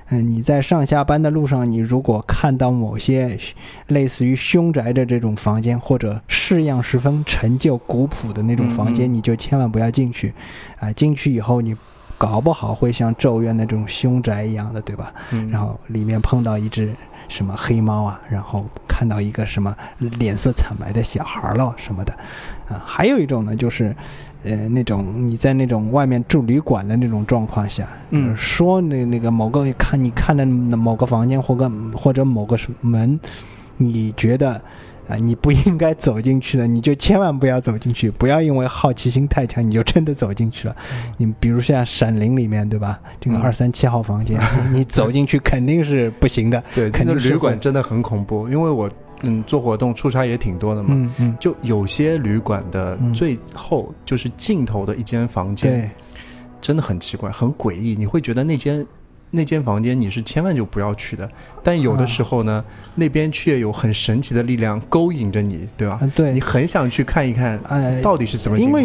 [0.09, 3.39] 嗯，你在上下班的路上，你如果看到某些
[3.89, 10.33] 类似于凶宅的这种房间，或者式样十分陈旧古朴的那种房间，嗯嗯你就千万不要进去，
[10.79, 11.77] 啊、进去以后你。
[12.23, 15.13] 搞不好会像《咒怨》那种凶宅一样的，对吧？
[15.33, 16.95] 嗯然后里面碰到一只
[17.27, 22.13] 什么黑猫啊，然后看到一个什么脸色惨白的小孩了什么的，
[22.69, 23.93] 啊，还有一种呢，就是，
[24.45, 33.19] 呃，那种你在那种外面住旅馆的那种状况下，嗯呃说那那个某个看你看的某个房间或个或者某个门，
[33.79, 34.63] 你觉得。
[35.13, 40.75] 啊，你不应该走进去的，你就千万不要走进去，不要因为好奇心太强，你就真的走进去了。
[41.19, 42.99] 你比如像《闪灵》里面，对吧？
[43.21, 44.41] 这个嗯二三七号房间，
[44.73, 46.63] 你走进去肯定是不行的。
[46.75, 48.91] 对，那肯定旅馆真的很恐怖，因为我
[49.23, 55.91] 嗯做活动出差也挺多的嘛，嗯嗯，就有些旅馆的嗯最后就是尽头的一间房间，对，
[56.61, 58.85] 真的很奇怪，很诡异，你会觉得那间
[59.33, 61.29] 那间房间你是千万就不要去的，
[61.63, 62.65] 但有的时候呢，
[62.95, 65.99] 那边却有很神奇的力量勾引着你，对吧？
[66.01, 68.83] 啊对你，很想去看一看哎，到底是怎么情因为。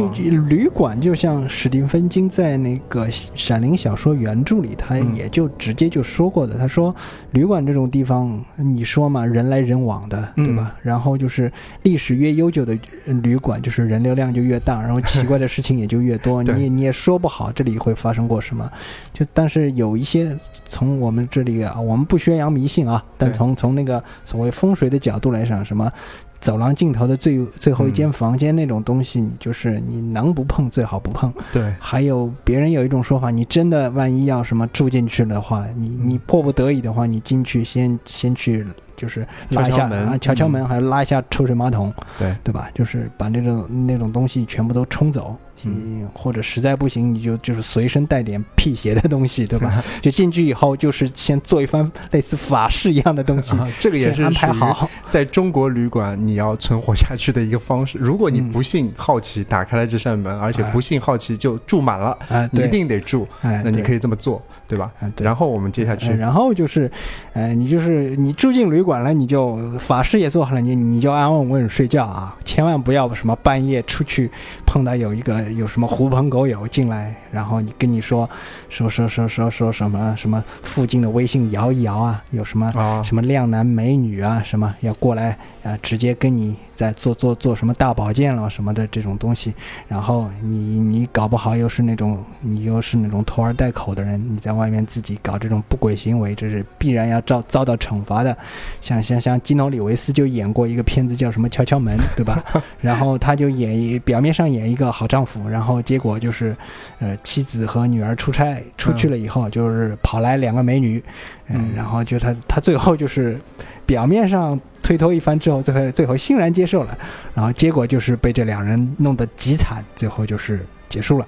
[0.48, 3.06] 旅馆就像史蒂芬金在那个
[3.36, 6.58] 《闪灵》小说原著里，他嗯也就直接就说过的。
[6.58, 6.96] 他说，
[7.32, 10.74] 旅馆这种地方，你说嘛，人来人往的，对吧？
[10.76, 11.52] 嗯然后就是
[11.84, 16.42] 历史越悠久的呃旅馆，就是人流量就越大，然后奇怪的事情也就越多。
[16.42, 18.72] 你你也说不好这里会发生过什么。
[19.14, 20.37] 就但是有一些
[20.68, 25.92] 从我们这里啊，我们不宣扬迷信啊，但从从那个所谓风水的角度来讲，什么？
[26.40, 31.34] 走廊尽头的最最后一间房间那种东西，你就是你能不碰最好不碰。
[31.52, 38.64] 对，还有别人有一种说法，你真的万一要什么住进去的话，你嗯你迫不得已的话，你进去先先去
[38.96, 42.70] 就是拉一下敲敲门啊，敲敲门，嗯还有拉一下抽水马桶，对对吧？
[42.72, 45.36] 就是把那种那种东西全部都冲走。
[45.64, 49.84] 嗯嗯，或者实在不行，你就就是随身带点辟邪的东西，对吧？
[50.02, 54.90] 就进去以后，就是先做一番类似法事一样的东西，啊，这个也是安排好。
[55.10, 57.98] 在中国旅馆你要存活下去的一个方式。
[57.98, 64.92] 如果你嗯不幸好奇打开了这扇门，而且不幸好奇就住满了，啊，你一，定得住，哎，那你可以以这么做，对吧？
[65.18, 66.90] 然后我们接下呃去，然后就是，
[67.34, 74.30] 呃，你就是你住进旅馆了，你就法事也做好了，你你就安安稳稳睡觉啊，千万不要什么半夜出去
[74.66, 78.30] 碰到有一个有什么狐朋狗友进来，然后你跟你说
[78.70, 89.54] 说说说说说什么什么附近的微信摇一摇啊，有什么啊，什么靓男美女啊，什么要过来啊，直接跟你在做做做什么大保健了什么的这种东西，
[89.88, 98.38] 然后你你搞不好又是那种你又是那种拖儿带口的人，你在外面自己搞这种不轨行为，这是必然要遭遭到惩罚的。
[98.80, 102.44] 像像像基努里维斯就演过一个片子叫什么《敲敲门》，对吧？
[102.80, 106.56] 然后他就演一表面上演一个好丈夫，然后结果就是，
[107.00, 111.04] 呃，妻子和女儿出差出去了以后，就是跑来两个美女，
[111.48, 113.40] 嗯嗯，然后就他他最后就是
[113.86, 116.98] 表面上推脱一番之后，最后最后欣然接受了，
[117.34, 121.28] 然后结果就是被这两人弄得极惨，最后就是结束了。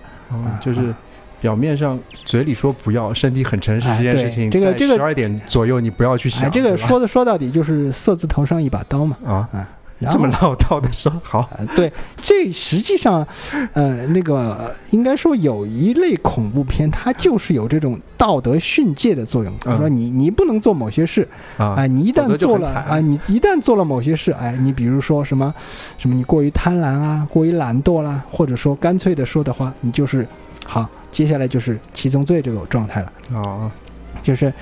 [0.62, 0.96] 就是
[1.42, 9.18] 表面上嘴里说不要，身体很诚实这件事情，这个这个十二点左右你不要去想，哎，这个说的说到底就是色字头上一把刀嘛。
[9.26, 9.50] 啊，
[10.00, 13.28] 然后这么唠叨的说好，呃，对，这实际上，
[13.74, 19.54] 呃，那个呃应该说有一类恐怖片，它就是有这种道德训诫的作用。
[19.60, 25.54] 他说嗯你你不能做某些事，啊啊，你一旦做了啊，你一旦做了某些事，哎，你比如说什么
[25.98, 30.26] 什么，你过于贪婪啊，过于懒惰啦，或者说干脆的说的话，你就是
[30.66, 33.70] 好，接下来就是七宗罪这个状态了，啊，
[34.24, 34.54] 就是。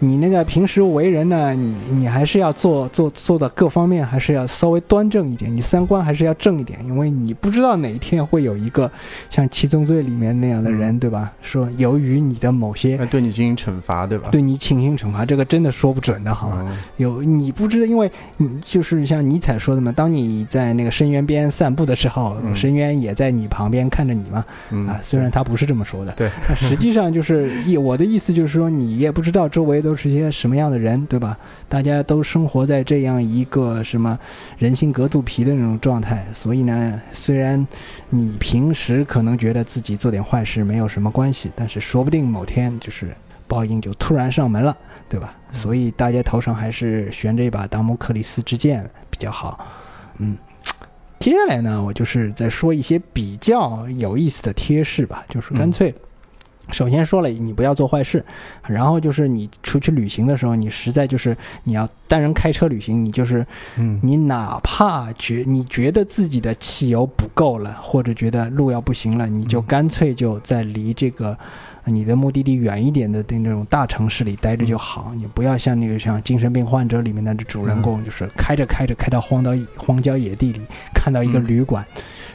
[0.00, 8.90] 你那个平时为人呢，你你还是要做做做的各方面还是要稍微端正一点，你三观还是要正一点，因为你不知道哪一天会有一个
[9.30, 11.32] 像七宗罪里面那样的人，对吧？
[11.42, 14.28] 说由于你的某些对你进行惩罚，对吧？
[14.30, 16.64] 对你进行惩罚，这个真的说不准的，好吗？
[16.68, 24.44] 嗯有你不知道，因为你就是像尼采说的嘛，当你在那个深渊边散步的时候，嗯深渊也在你旁边看着你嘛。
[24.70, 31.38] 嗯啊，虽然他不是这么说的，对，但实际上就是意我的意思就是说，你也不知道周围都是些什么样的人，对吧？
[31.68, 34.18] 大家都生活在这样一个什么
[34.58, 37.64] 人心隔肚皮的那种状态，所以呢，虽然
[38.10, 43.14] 你平时可能觉得自己做点坏事没有什么关系，但是说不定某天就是
[43.46, 44.76] 报应就突然上门了，
[45.08, 45.36] 对吧？
[45.36, 49.64] 嗯所以大家头上还是悬着一把达摩克里斯之剑比较好。
[50.18, 50.36] 嗯，
[51.20, 55.94] 接下来呢，我就是再说一些比较有意思的贴士吧，就是干脆。
[56.72, 58.24] 首先说了，你不要做坏事，
[58.66, 63.46] 然后就是你出去旅行的时候，你实在就是你要单人开车旅行，你就是
[63.76, 64.00] 嗯。
[64.02, 69.66] 你哪怕觉你觉得自己的汽油不够了，或者觉得路要不行了，你就嗯。
[69.66, 71.36] 干脆就在离这个
[71.84, 75.12] 呃你的目的地远一点的那种大城市里待着就好。
[75.16, 80.60] 你不要像那个像精神病患者里面的主人公，就是开着开着开到荒岛荒郊野地里，
[80.94, 81.46] 看到一个嗯。
[81.46, 81.86] 旅馆。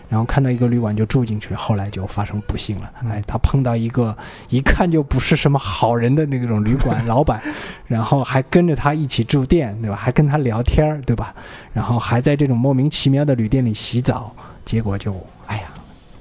[0.10, 2.92] 然后看到一个旅馆就住进去，后来就发生不幸了。
[3.04, 4.18] 嗯哎，他碰到一个
[4.50, 7.42] 一看就不是什么好人的那种旅馆老板，
[7.86, 9.96] 然后还跟着他一起住店，对吧？
[9.96, 11.34] 还跟他聊天儿，对吧？
[11.72, 15.70] 然后还在这种莫名其妙的旅店里洗澡，结果就哎呀，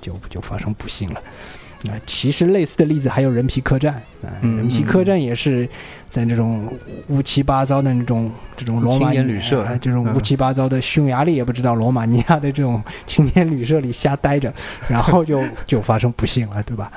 [0.01, 1.21] 就就发生不幸了。
[1.85, 5.69] 那、其实类似的例子还有人皮客栈啊、嗯人皮客栈也是
[6.11, 6.69] 在这种
[7.09, 14.53] 乌七八糟的那种这种罗马尼亚旅社啊这种嗯乌七八糟的匈牙利也不知道罗马尼亚的这种 青年旅社里瞎待着，
[14.89, 16.91] 然后就 就发生不幸了，对吧？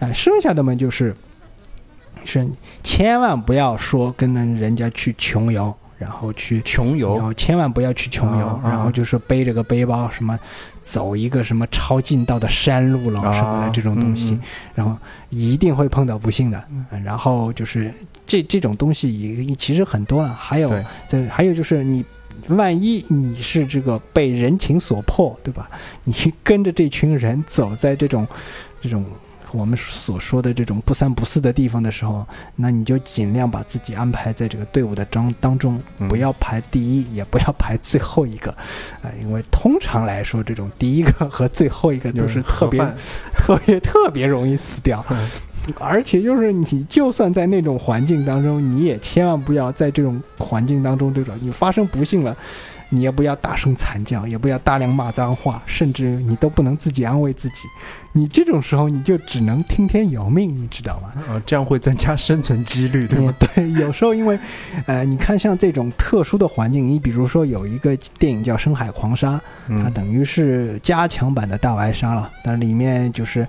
[0.00, 1.14] 啊，剩下的嘛就是
[2.24, 2.44] 是
[2.82, 10.38] 千万不要说跟人家去穷游，然后去穷游，然后千万不要去穷游，然后就是背着个背包，什么
[10.82, 14.40] 走一个什么超近道的山路了什么的啊这种东西，嗯
[14.74, 14.96] 然后
[15.30, 16.62] 一定会碰到不幸的。
[16.70, 17.92] 嗯然后就是
[18.26, 22.04] 这这种东西也其实很多了，还有对这还有就是你。
[22.48, 25.68] 万一你是这个被人情所迫，对吧？
[26.04, 28.28] 你跟着这群人走在这种
[28.80, 29.04] 这种
[29.52, 36.08] 我们所说的这种不三不四的地方的时候，那你就尽量把自己安排在这个队伍的当当中，嗯。
[36.08, 38.50] 不要排第一，也不要排最后一个，
[39.02, 42.80] 啊、因为通常来说，这种第一个和最后一个都是特别
[43.36, 45.04] 特别特别容易死掉。
[45.80, 52.36] 而且就是你，就算在那种环境当中，你也千万不要在这种环境当中，这种你发生不幸了，
[52.88, 57.62] 你也不要大声惨叫，也不要大量骂脏话，甚至你都不能自己安慰自己。
[58.16, 61.12] 你这种时候，你就只能听天由命，你知道吗？
[61.28, 64.38] 啊，这样会增加生存几率，对嗯吗？，对， 有时候因为，
[64.86, 69.32] 呃，你看像这种特殊的环境，你比如说有一个电影叫《深海狂鲨》，
[69.82, 73.46] 它嗯，等于是加强版的大白鲨了，但里面就是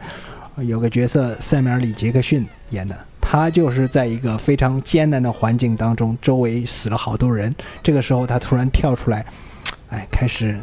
[0.58, 9.26] 呃有个角色塞缪尔里杰克逊演的，他就是在一个非常艰难的环境当中，周围死了好多人，这个时候他突然跳出来，
[9.92, 10.60] 哎，开始。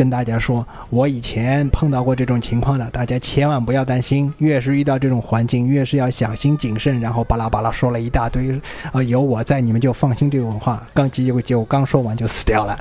[0.00, 4.32] 跟大家说，我以前碰到过这种情况的，大家千万不要担心。
[4.38, 6.98] 越是遇到这种环境，越是要小心谨慎。
[7.02, 8.58] 然后巴拉巴拉说了一大堆，
[8.94, 10.82] 呃，有我在，你们就放心这种话。
[10.94, 12.80] 刚结果结果刚说完就死掉了。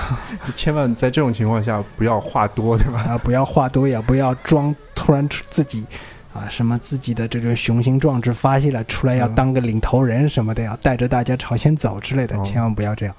[0.54, 3.02] 千万在这种情况下不要话多，对吧？
[3.08, 5.82] 啊，不要话多，也不要装突然出自己
[6.34, 13.14] 啊什么自己的这种雄心壮志发泄了出来，要嗯当个领头人什么的，要带着大家朝前走之类的，哦千万不要这样。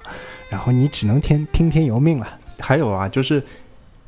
[0.48, 2.28] 然后你只能听听天由命了。
[2.60, 3.42] 还有啊，就是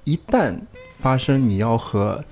[0.05, 0.57] 一旦
[0.99, 2.25] 发生你要和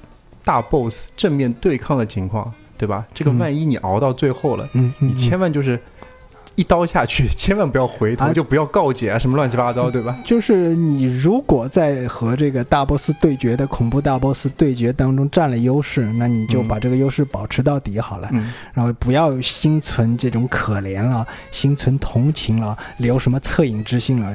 [0.45, 3.07] 大 boss 正面对抗的情况，对吧？
[3.13, 5.79] 这个嗯万一你熬到最后了，你千万就是
[6.61, 10.15] 一刀下去，千万不要回头，啊就不要告解啊，什么乱七八糟，对吧？
[10.23, 18.29] 就是你如果在和这个大 boss 对决的恐怖大 boss 对决当中占了优势，那你就嗯把这个优势保持到底好了。
[18.33, 24.31] 嗯，然后不要心存这种可怜了，心存同情了，留什么恻隐之心了，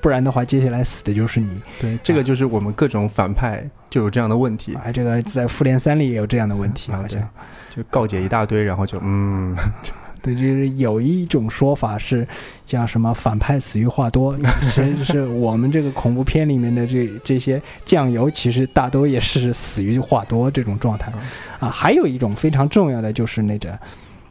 [0.00, 1.60] 不然的话，接下来死的就是你。
[1.78, 7.22] 对，这个就是我们各种反派就有这样的问题，哎，这个在复联三里也有这样的问题，好像。
[7.70, 9.54] 就告解一大堆，然后就嗯，
[10.22, 12.26] 对，就是有一种说法是
[12.66, 21.12] 叫什么“反派死于话多”， 是是我们这个恐怖片里面的这这些酱油，其实大多也是死于话多这种状态
[21.58, 21.68] 啊。
[21.68, 23.78] 还有一种非常重要的就是那个，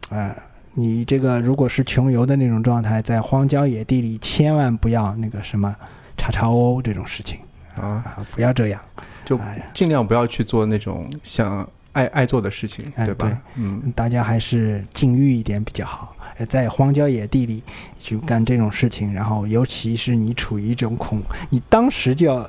[0.09, 0.35] 呃，
[0.73, 5.75] 你这个如果是穷游的那种状态，在荒郊野地里，千万不要那个什么
[6.17, 7.39] 叉叉 O 这种事情
[7.75, 8.81] 啊，啊，不要这样。
[9.25, 9.37] 就
[9.73, 13.27] 尽量不要去做那种想爱爱做的事情，哎对吧？
[13.27, 16.15] 对嗯，大家还是禁欲一点比较好。
[16.37, 17.63] 呃在荒郊野地里
[17.97, 22.47] 去干这种事情，然后尤其是你处于一种恐，你当时就要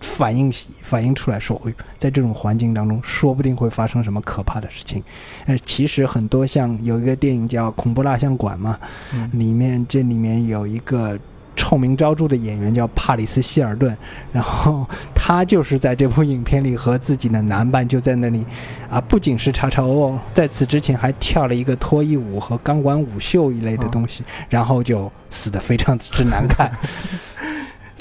[0.00, 5.02] 反应反应出来说，哎，在这种环境当中，说不定会发生什么可怕的事情。
[5.46, 8.78] 呃，其实很多像有一个电影叫《恐怖蜡像馆》嘛，
[9.14, 11.18] 嗯里面这里面有一个
[11.62, 13.96] 臭名昭著的演员叫帕里斯希尔顿，
[14.32, 18.44] 然后他就是在这部影片里和自己的男伴就在那里
[18.90, 26.68] 啊，不仅是叉叉 O，在此之前还跳了一个脱衣舞和钢管舞秀一类的东西，然后就死得非常之难看。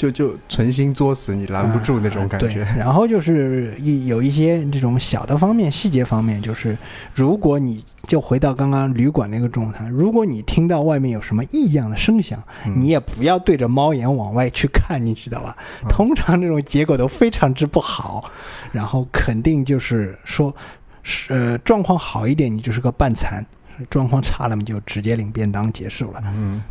[0.01, 6.75] 就就存心作死，你拦不住那种感对觉。，然后就是一有一些这种小的方面、细节方面，就是
[7.13, 15.55] 如果你就回到刚刚旅馆那个状态，如果你听到外面有什么异样的声响，嗯你也不要对着猫眼往外去看，你知道吧？
[15.83, 18.23] 嗯通常这种结果都非常之不好，
[18.71, 20.51] 然后肯定就是说，
[21.03, 23.39] 是呃状况好一点，你就是个半残；
[23.87, 26.23] 状况差了，你就直接领便当结束了。
[26.25, 26.61] 嗯，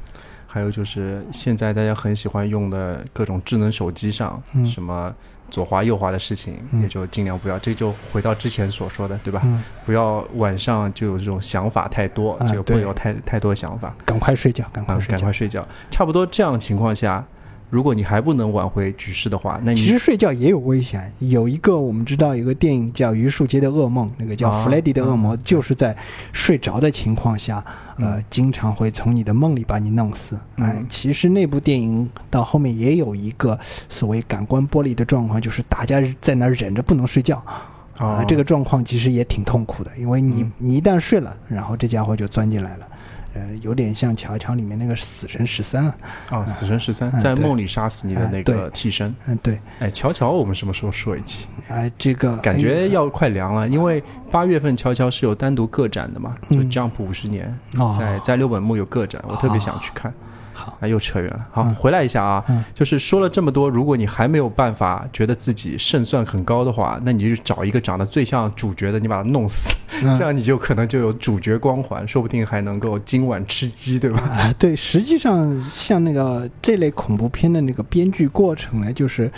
[0.53, 5.15] 还有就是现在大家很喜欢用的各种智能手机上，嗯什么
[5.49, 7.57] 左滑右滑的事情，嗯也就尽量不要。
[7.61, 9.41] 这就回到之前所说的，对吧？
[9.45, 15.33] 嗯，不要晚上就有这种想法太多，啊就不会有太太多想法赶快睡觉，赶啊快，睡觉赶快。
[15.33, 15.67] 睡觉。
[15.91, 17.25] 差不多这样情况下，
[17.71, 21.11] 如果你还不能挽回局势的话，那你其实睡觉也有危险。
[21.21, 25.97] 有一个我们知道有个电影叫《榆树街的噩梦》，那个叫啊弗雷迪的恶魔，嗯就是在
[26.33, 27.65] 睡着的情况下，
[27.97, 30.37] 呃嗯，经常会从你的梦里把你弄死。
[30.57, 33.59] 哎嗯，其实那部电影到后面也有一个
[33.89, 37.37] 所谓感官剥离的状况，就是大家在那儿忍着不能睡觉。
[37.99, 42.89] 啊、啊这个状况其实也挺痛苦的，因为你、嗯你一旦睡了，然后这家伙就钻进来了，
[43.35, 45.95] 呃，有点像《乔乔》里面那个死神十三，啊，
[46.31, 49.15] 哦死神十三嗯在梦里杀死你的那个替身。
[49.27, 51.47] 嗯，对，哎，乔乔，我们什么时候说一期？
[51.69, 56.71] 哎、这个感觉要快凉了，因为八月份乔乔是有单独个展的嘛，就嗯。
[56.71, 57.95] Jump 五十年，哦。
[57.97, 60.11] 在在六本木有个展，我特别想去看。
[60.11, 60.19] 好
[60.71, 60.79] 好。
[60.81, 61.47] 啊，又扯远了。
[61.51, 74.21] 好，嗯回来一下啊，嗯就是说了这么多，如果你还没有办法觉得自己胜算很高的话，那你就找一个长得最像主角的，你把他弄死，嗯 这样你就可能就有主角光环，说不定还能够今晚吃鸡，对吧？
[74.21, 79.31] 啊，对，实际上像那个这类恐怖片的那个编剧过程呢，就是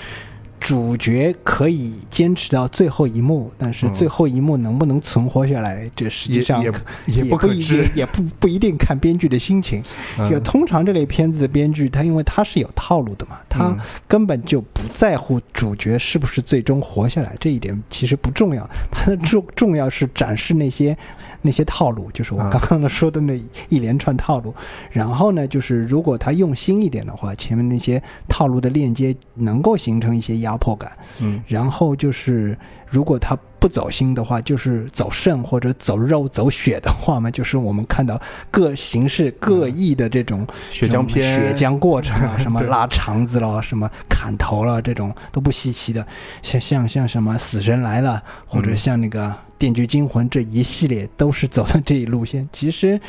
[0.62, 9.82] 主角可以坚持到最后一幕，但是嗯最后一幕能不能存活下来，这实际上也可也也不可知定，也不 不一定看编剧的心情。
[10.30, 18.68] 就嗯通常这类片子的编剧，他因为他是有套路的嘛，他嗯根本就不在乎主角是不是最终活下来，这一点其实不重要。
[18.90, 20.96] 他的重重要是展示那些
[21.42, 23.38] 那些套路，就是我啊刚刚的说的那
[23.68, 24.54] 一连串套路。
[24.90, 30.92] 然后呢，就是如果他用心一点的话，前面那些套路的链接能够形成一些压迫感。
[31.20, 32.56] 嗯然后就是
[32.92, 38.20] 如果他不走心的话，就是走肾或者走肉、走血的话嘛，就是我们看到
[38.50, 46.06] 各形式各异的这种血浆片，血浆过程啊， 什么拉肠子了，什么砍头了，这种都不稀奇的。
[46.42, 52.46] 像像像什么死神来了，或者嗯像那个电锯惊魂这一系列，都是走的这一路线。
[52.52, 53.00] 其实。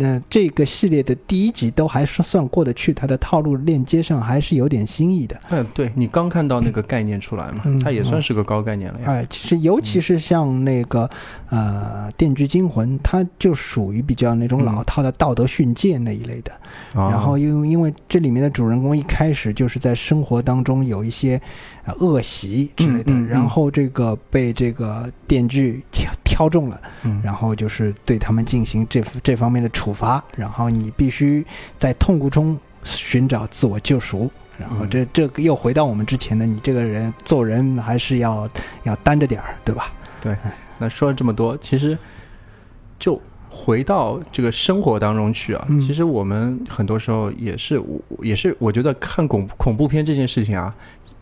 [0.00, 5.36] 那、这个系列的第一集都还是算过得去，它的套路链接上还是有点新意的。
[5.50, 9.06] 嗯，对你刚看到那个概念出来嘛，嗯它也算是个高概念了呀。
[9.08, 11.10] 哎，其实尤其是像那个
[11.48, 16.52] 呃《电锯惊魂》，它就属于比较那种老嗯套的道德训诫那一类的。
[16.94, 21.40] 啊然后因为因为这里面的主人公一开始就是在生活当中有一些
[21.84, 25.82] 呃恶习之类的，然后这个被这个电锯
[26.38, 31.44] 挑挑中了，嗯然后就是对他们进行这这方面的处罚，然后你必须
[31.76, 34.30] 在痛苦中寻找自我救赎。
[34.56, 38.48] 然后嗯这这个又回到我们之前的，你这个人做人还是要
[38.84, 39.92] 要担着点儿，对吧？
[40.20, 40.36] 对
[40.78, 41.98] 那说了这么多，其实
[43.00, 43.20] 就
[43.50, 45.66] 回到这个生活当中去啊。
[45.68, 50.74] 嗯其实我们很多时候也是，我也是，我觉得看恐恐怖片这件事情啊，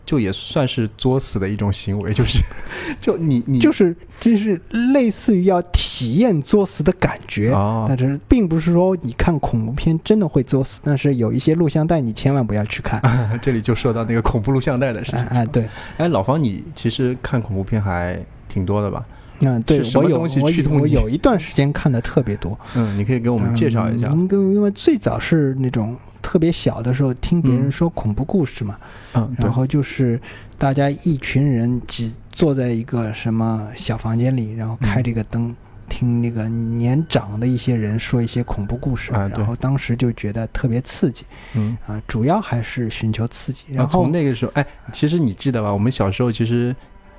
[0.05, 2.39] 就也算是作死的一种行为，就是
[2.99, 4.59] 就你你就是就是
[4.93, 7.51] 类似于要体验作死的感觉。
[7.53, 13.01] 啊但是并不是说你看恐怖片真的会作死，但是有一些录像带你千万不要去看。
[13.41, 15.19] 这里就说到那个恐怖录像带的事情。
[15.27, 15.67] 哎哎，对，
[15.97, 19.05] 哎，老方，你其实看恐怖片还挺多的吧？
[19.39, 22.57] 嗯，对什我有么东西我有一段时间看的特别多。
[22.75, 24.07] 嗯，你可以给我们介绍一下。
[24.11, 28.77] 嗯因为因为最早是那种特别小的时候听别人嗯说恐怖故事嘛，
[29.13, 30.19] 嗯，对然后就是
[30.57, 35.55] 大家一群人挤坐在一个什么小房间里，然后开这个灯。
[35.89, 41.23] 听那个年长的一些人说一些恐怖故事，啊然后当时就觉得特别刺激
[41.55, 41.77] 嗯。
[41.87, 43.63] 啊，主要还是寻求刺激。
[43.71, 45.71] 然后从那个时候，哎，其实你记得吧？
[45.71, 46.75] 我们小时候其实，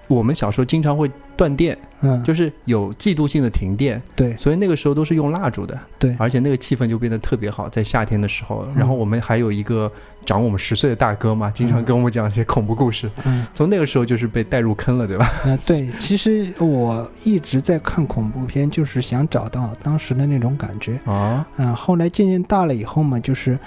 [0.07, 8.67] 我们小时候经常会断电，嗯，就是有季度性的停电，对所以那个时候都是用蜡烛的，对而且那个气氛就变得特别好，在夏天的时候。
[8.69, 9.91] 嗯然后我们还有一个
[10.27, 13.09] 长我们十岁的大哥嘛，经常跟我们讲一些恐怖故事。
[13.25, 15.27] 嗯从那个时候就是被带入坑了，对吧？
[15.45, 20.99] 啊，对，其实我一直在看恐怖片，就是想找到当时的那种感觉。
[21.05, 23.59] 啊，嗯，后来渐渐大了以后嘛，就是，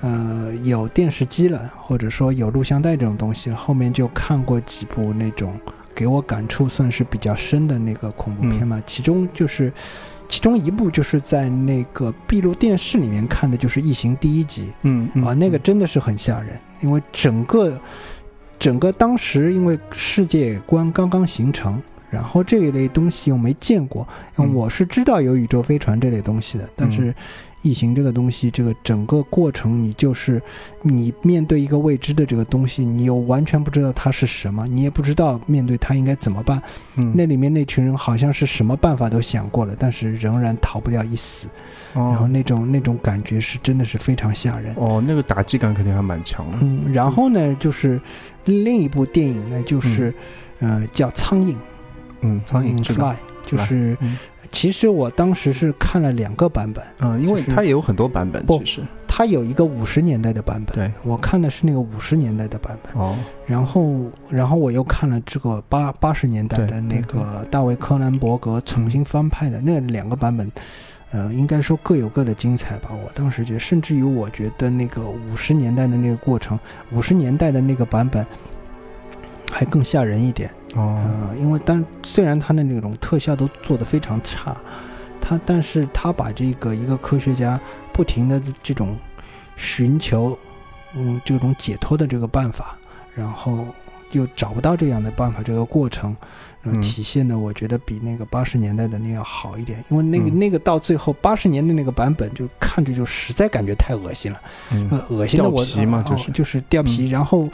[0.00, 5.58] 呃，有电视机了，或者说有录像带这种东西了，后面就看过几部那种
[5.98, 9.72] 给我感触算是比较深的那个恐怖片嘛，其中就是。
[10.30, 14.70] 其中一部就是在那个闭路电视里面看的，就是《异形》第一集。
[14.82, 17.80] 嗯嗯啊，那个真的是很吓人，因为整个
[18.58, 24.06] 整个当时因为世界观刚刚形成，然后这一类东西又没见过，
[24.52, 27.14] 我是知道有宇宙飞船这类东西的，但是
[27.62, 30.40] 异形这个东西，这个整个过程，你就是
[30.82, 36.62] 你面对一个未知的这个东西，你又完全不知道它是什么，你也不知道面对它应该怎么办。
[36.96, 41.48] 嗯那里面那群人好像是什么办法都想过了，但是仍然逃不掉一死，
[41.94, 44.74] 然后哦那种那种感觉是真的是非常吓人。
[44.76, 46.58] 哦，那个打击感肯定还蛮强的。
[46.60, 48.00] 嗯，然后呢，就是
[48.44, 50.14] 另一部电影呢，就是、
[50.60, 51.52] 呃叫《苍蝇》，
[52.20, 52.84] 嗯，苍蝇。
[52.84, 54.16] Fly，就是、嗯
[54.50, 70.50] 其实我当时是看了两个版本，嗯，因为它也有很多版本，不其实它有一个五十年代的版本，对我看的是那个五十年代的版本，哦，然后然后我又看了这个八八十年代的那个大卫柯南伯格重新翻拍的那两个版本。
[71.10, 72.90] 呃，应该说各有各的精彩吧。
[73.02, 76.60] 我当时觉得，甚至于我觉得那个五十年代的那个过程，
[76.92, 78.26] 五十年代的那个版本
[79.50, 80.50] 还更吓人一点。
[80.74, 84.56] 哦，呃，因为但虽然他的那种特效都做得非常差，
[85.20, 87.58] 他但是他把这个一个科学家
[87.92, 88.96] 不停的这种
[89.56, 90.38] 寻求，
[90.94, 92.76] 嗯，这种解脱的这个办法，
[93.14, 93.64] 然后
[94.12, 96.14] 又找不到这样的办法，这个过程，
[96.62, 96.80] 呃嗯。
[96.80, 100.38] 体现的我觉得比那个八十年代的那要好一点，因为那个、嗯。
[100.38, 104.40] 那个到最后八十年的那个版本就看着就实在感觉太恶心了，
[104.70, 104.88] 嗯。
[104.90, 106.30] 呃恶心的我掉皮嘛哦就是。
[106.30, 107.48] 嗯就是掉皮，然后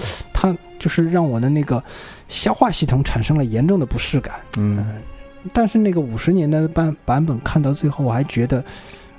[0.45, 1.83] 它就是让我的那个
[2.29, 4.35] 消化系统产生了严重的不适感。
[4.59, 5.03] 嗯嗯，
[5.53, 8.63] 但是那个五十年代的版版本看到最后，我还觉得，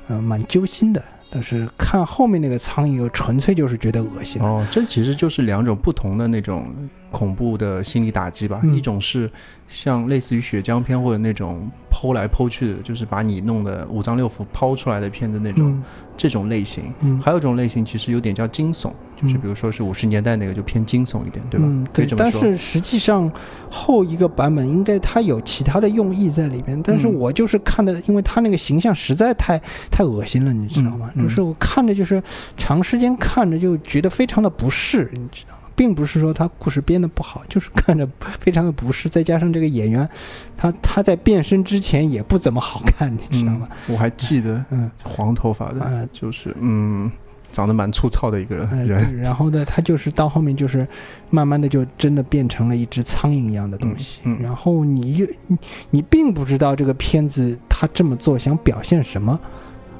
[0.08, 1.04] 嗯、蛮揪心的。
[1.32, 4.42] 但是看后面那个苍蝇，又纯粹就是觉得恶心。
[4.42, 6.74] 哦，这其实就是两种不同的那种
[7.16, 8.60] 恐怖的心理打击吧。
[8.64, 9.32] 嗯一种是
[9.70, 15.84] 像类似于血浆片或者那种剖来剖去的，就是把你弄得五脏六腑抛出来的片子那种、嗯
[16.18, 16.86] 这种类型。
[17.02, 18.90] 嗯，还有一种类型其实有点叫惊悚，
[19.22, 22.16] 就是比如说是五十年代那个就偏惊悚一点，对吧？
[22.18, 22.32] 但。
[22.32, 23.30] 是实际上
[23.70, 29.62] 后一个版本应该它有其他的用意在里边，但是嗯我就是看的，因为它那个形象实在太
[29.92, 31.12] 太恶心了，你知道吗？
[31.18, 32.24] 就是我看着就是
[32.56, 35.65] 长时间看着就觉得非常的不适，你知道吗？
[35.76, 38.08] 并不是说他故事编的不好，就是看着
[38.40, 40.08] 非常的不适，再加上这个演员，
[40.56, 43.68] 他他在变身之前也不怎么好看，你知道吗？
[43.88, 47.12] 嗯，我还记得嗯黄头发的，嗯就是嗯，
[47.52, 49.12] 长得蛮粗糙的一个呃，人。
[49.12, 50.88] 对 然后呢，他就是到后面就是
[51.32, 54.22] 慢慢的就真的变成了一只苍蝇一样的东西。
[54.24, 55.58] 嗯嗯然后你又你
[55.90, 59.40] 你并不知道这个片子他这么做想表现什么，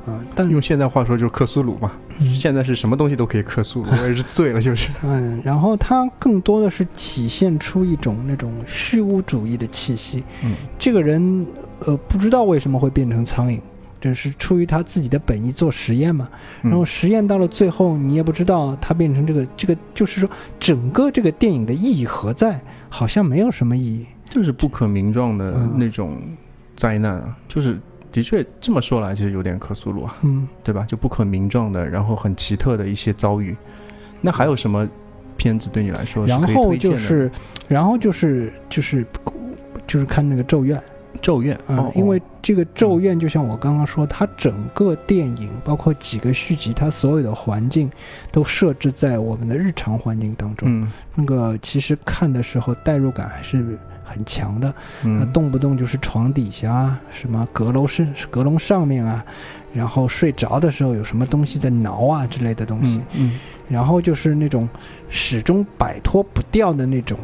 [0.08, 1.92] 嗯、但用现在话说就是克苏鲁嘛，
[2.22, 4.92] 嗯 现在是什么东西都可以克苏鲁，我也是醉了，就是。
[5.04, 10.24] 嗯，然后它更多的是体现出一种那种虚无主义的气息。
[10.44, 11.46] 嗯这个人
[11.80, 13.60] 呃不知道为什么会变成苍蝇，
[14.00, 16.30] 这是出于他自己的本意做实验嘛。
[16.64, 20.30] 嗯然后实验到了最后，你也不知道他变成这个这个，就是说
[20.60, 22.62] 整个这个电影的意义何在？
[22.90, 24.06] 好像没有什么意义。
[24.30, 26.22] 就是不可名状的嗯那种
[26.76, 27.80] 灾难啊，就是
[28.16, 30.86] 的确这么说来，其实有点克苏鲁啊，嗯，对吧？
[30.88, 33.54] 就不可名状的，然后很奇特的一些遭遇。
[34.22, 34.90] 那还有什么
[35.36, 36.74] 片子对你来说然后？
[36.78, 37.30] 就是，
[37.68, 39.06] 然后就是就是
[39.86, 40.80] 就是看那个《咒怨》
[41.22, 47.92] 咒怨，嗯，哦因为这个《咒怨》就像我刚刚说，它整个电影包括几个续集，它所有的环境
[48.32, 50.70] 都设置在我们的日常环境当中。
[50.70, 54.74] 嗯那个其实看的时候代入感还是很强的。
[55.02, 59.26] 那嗯动不动就是床底下啊，什么阁楼是阁楼上面啊，
[59.74, 64.70] 然后睡着的时候有什么东西在挠啊之类的东西，嗯嗯，然后就是那种
[65.10, 67.18] 始终摆脱不掉的那种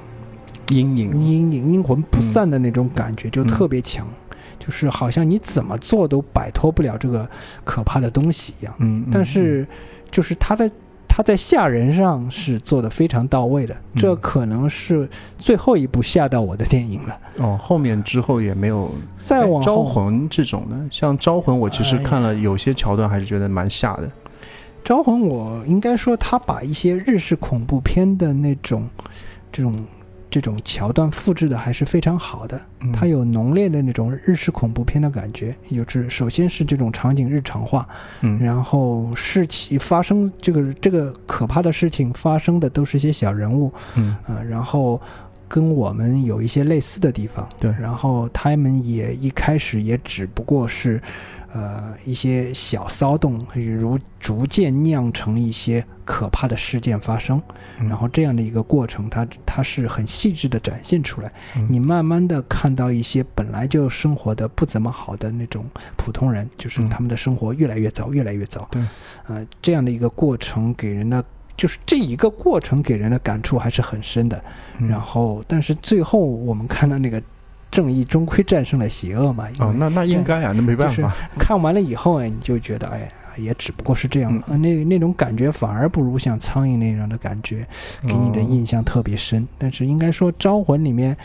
[0.70, 4.08] 阴影，阴影、阴魂不散的那种感觉，就特别强，
[4.58, 7.30] 就是好像你怎么做都摆脱不了这个
[7.64, 8.74] 可怕的东西一样。
[8.80, 9.68] 嗯，嗯但是，
[10.10, 10.70] 就是他在
[11.14, 15.08] 他在吓人上是做的非常到位的，这嗯可能是
[15.38, 17.20] 最后一部吓到我的电影了。
[17.40, 24.10] 哦，后面之后也没有再往哎招，魂这种的，像招魂，我其实看了有些桥段，还是觉得蛮吓的。
[24.86, 28.88] 招魂，我应该说他把一些日式恐怖片的那种
[29.52, 29.76] 这种
[30.32, 32.60] 这种桥段复制的还是非常好的。
[32.80, 32.92] 嗯。
[32.92, 37.88] 它有浓烈的那种日式恐怖片的感觉，就是首先是这种场景日常化，
[38.22, 38.40] 嗯。
[38.40, 44.16] 然后事情发生这个这个可怕的事情发生的都是一些小人物，嗯。
[44.26, 45.00] 呃，然后
[45.48, 47.70] 跟我们有一些类似的地方，对。
[47.72, 51.02] 然后他们也一开始也只不过是，
[51.54, 57.42] 呃，一些小骚动，如逐渐酿成一些可怕的事件发生，
[57.80, 57.88] 嗯。
[57.88, 61.68] 然后这样的一个过程，它它是很细致的展现出来，嗯。
[61.70, 65.66] 你慢慢的看到一些本来就生活的不怎么好的那种
[65.98, 66.90] 普通人，就是嗯。
[66.90, 68.82] 他们的生活越来越糟，越来越糟，对，
[69.28, 71.24] 呃，这样的一个过程给人的。
[71.58, 74.44] 就是这一个过程给人的感触还是很深的，
[74.80, 74.88] 嗯。
[74.88, 77.22] 然后，但是最后我们看到那个
[77.72, 81.16] 正义终归战胜了邪恶嘛，哦，那那应该啊，那没办法。
[81.40, 87.66] 看完了以后，哎，你就觉得，哎，也只不过是这样，嗯呃那那种感觉反而不如像苍蝇那样的感觉
[88.06, 89.48] 给你的哦印象特别深。
[89.58, 91.16] 但是应该说，《招魂》里面，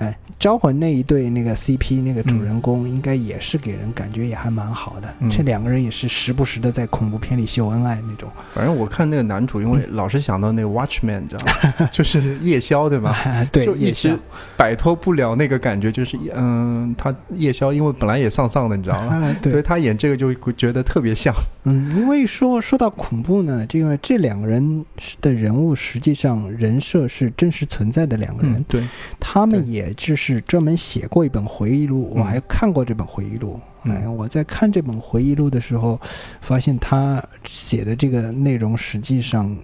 [0.00, 5.14] 哎，《招魂》那一对那个 CP 那个主人公，应该也是给人感觉也还蛮好的。
[5.20, 8.28] 嗯这两个人也是时不时的在恐怖片里秀恩爱那种。
[8.54, 11.44] 反正我看那个男主，因为老是想到那个 Watchman，你知道
[11.78, 11.88] 吗？
[11.92, 13.14] 就是夜宵，对吧？
[13.52, 14.18] 对，就一夜宵直
[14.56, 19.14] 摆脱不了那个感觉，就是嗯，他夜宵因为本来也丧丧的，你知道吗？
[19.22, 21.34] 啊，所以，他演这个就觉得特别像。
[21.64, 24.84] 嗯，因为说说到恐怖呢，这个这两个人
[25.20, 28.82] 的人物实际上人设是真实存在的两个人，嗯，对，
[29.20, 33.58] 他们对也就是专门写过一本回忆录，嗯我还看过这本回忆录。
[33.82, 35.98] 嗯哎，我在看这本回忆录的时候，
[36.40, 39.56] 发现他写的这个内容，实际上，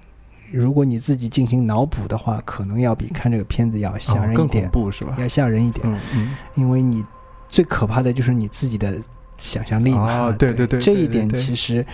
[0.51, 5.15] 如果你自己进行脑补的话，可能要比看这个片子要吓人一点恐，怖是吧？
[5.21, 7.05] 要吓人一点，嗯嗯，因为你
[7.49, 8.99] 最可怕的就是你自己的
[9.39, 10.27] 想象力嘛。
[10.27, 11.87] 哦对对对这一点其实。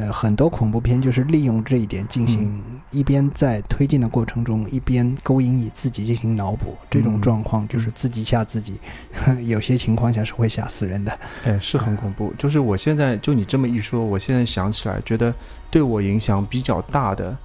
[0.00, 6.74] 呃，很多恐怖片就是利用这一点进行，一边在推进的过程中，一边勾引你自己进行脑补。
[6.90, 8.78] 这种状况就是自己吓自己，
[9.44, 11.18] 有些情况下是会吓死人的。
[11.44, 12.32] 哎，是很恐怖。
[12.38, 15.34] 就是我现在就你这么一说，我现在想起来，觉得
[15.70, 17.36] 对我影响比较大的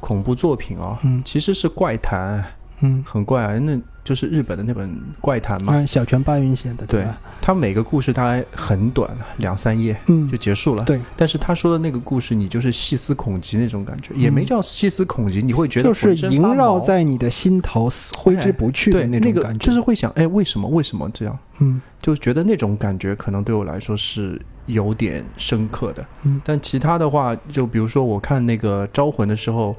[0.00, 2.40] 恐怖作品啊，嗯其实是《怪谈》，
[2.80, 4.88] 嗯，很怪啊，那就是日本的那本
[5.20, 5.74] 《怪谈》嘛。
[5.76, 7.20] 嗯，小泉八云写的，对吧？
[7.50, 10.84] 它每个故事大概很短，两三页嗯就，结束了。
[10.84, 19.66] 对，但是他说的那个故事，你就是细思恐极那种感觉，也没叫细思恐极，你会觉得嗯就是萦绕在你的心头，挥之不去的对那个那种感觉。
[19.66, 21.36] 就是会想，哎，为什么为什么这样？
[21.60, 26.06] 嗯就觉得那种感觉可能对我来说是有点深刻的。
[26.24, 29.74] 嗯但其他的话，就比如说我看那个《招魂》的时候，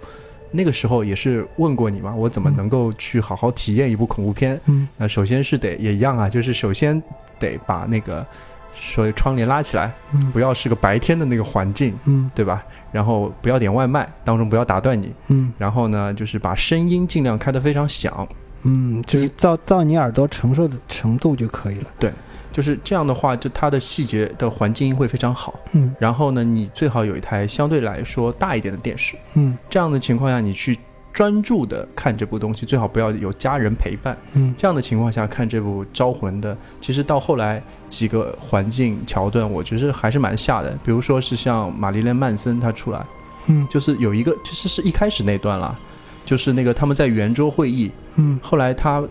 [0.51, 4.59] 那个时候也是问过你嘛，我怎么嗯能够去好好体验一部恐怖片？
[4.65, 7.01] 嗯那首先是得也一样啊，就是首先
[7.39, 8.25] 得把那个
[8.75, 12.63] 所以窗帘拉起来，嗯不要是个白天的那个环境，嗯对吧？
[12.91, 15.13] 然后不要点外卖，当中不要打断你。
[15.29, 18.27] 嗯然后呢，就是把声音尽量开得非常响，
[18.63, 21.87] 嗯，就是到到你耳朵承受的程度就可以了。
[22.51, 25.59] 就是这样的话，就它的细节的环境音会非常好。
[25.73, 29.15] 嗯然后呢，你最好有一台相对来说大一点的电视。
[29.35, 30.77] 嗯这样的情况下，你去
[31.13, 34.17] 专注的看这部东西，最好不要有家人陪伴。
[34.33, 40.71] 嗯这样的情况下看这部《招魂》的，其实到后来几个环境桥段，我觉得还是蛮吓的。
[40.83, 43.05] 比如说是像玛丽莲·曼森她出来，
[43.47, 45.77] 嗯就是有一个其实是一开始那段啦，
[46.25, 49.03] 就是那个他们在圆桌会议，嗯后来他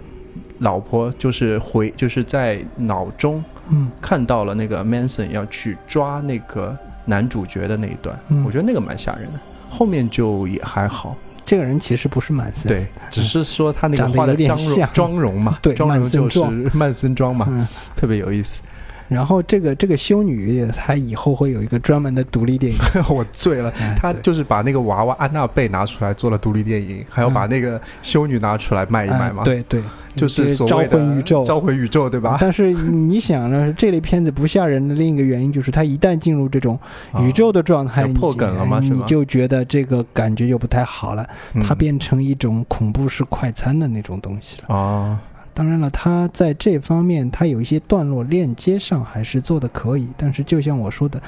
[0.61, 9.41] 老婆就是回就是在脑中嗯看到了那个 Manson 要去抓那个男主角的那一段，嗯我觉得那个蛮吓人的。
[9.69, 17.67] 后面就也还好，这个人其实不是曼森。，对，只是说他那个画的妆容妆容嘛， 对妆容就是曼森 曼森妆嘛，嗯。
[17.97, 18.63] 特别有意思。
[19.11, 22.79] 然后这个这个修女，她以后会有一个专门的独立电影。
[23.11, 29.83] 我醉了，她就是把那个娃娃安娜贝拿出来做了独立电影，还要把那个修女拿出来卖一卖哎嘛，，对对，
[30.15, 31.45] 就是所招谓的魂宇宙。
[31.45, 32.39] 召回宇宙，对吧？
[32.41, 36.79] 但是你想呢，这类片子不吓人的另一个原因就是，它一旦进入这种
[37.21, 44.75] 宇宙的状态，要破梗了吗你就觉得这个感觉就不太好了，嗯它变成一种恐怖式快餐的那种东西了。
[44.75, 45.19] 哦，
[45.61, 51.21] 当然了，他在这方面，他有一些段落链接上还是做的可以，但是就像我说的，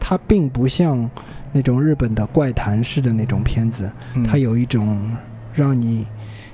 [0.00, 1.08] 他并不像
[1.52, 4.24] 那种日本的怪谈式的那种片子，嗯。
[4.24, 5.08] 它有一种
[5.54, 6.04] 让你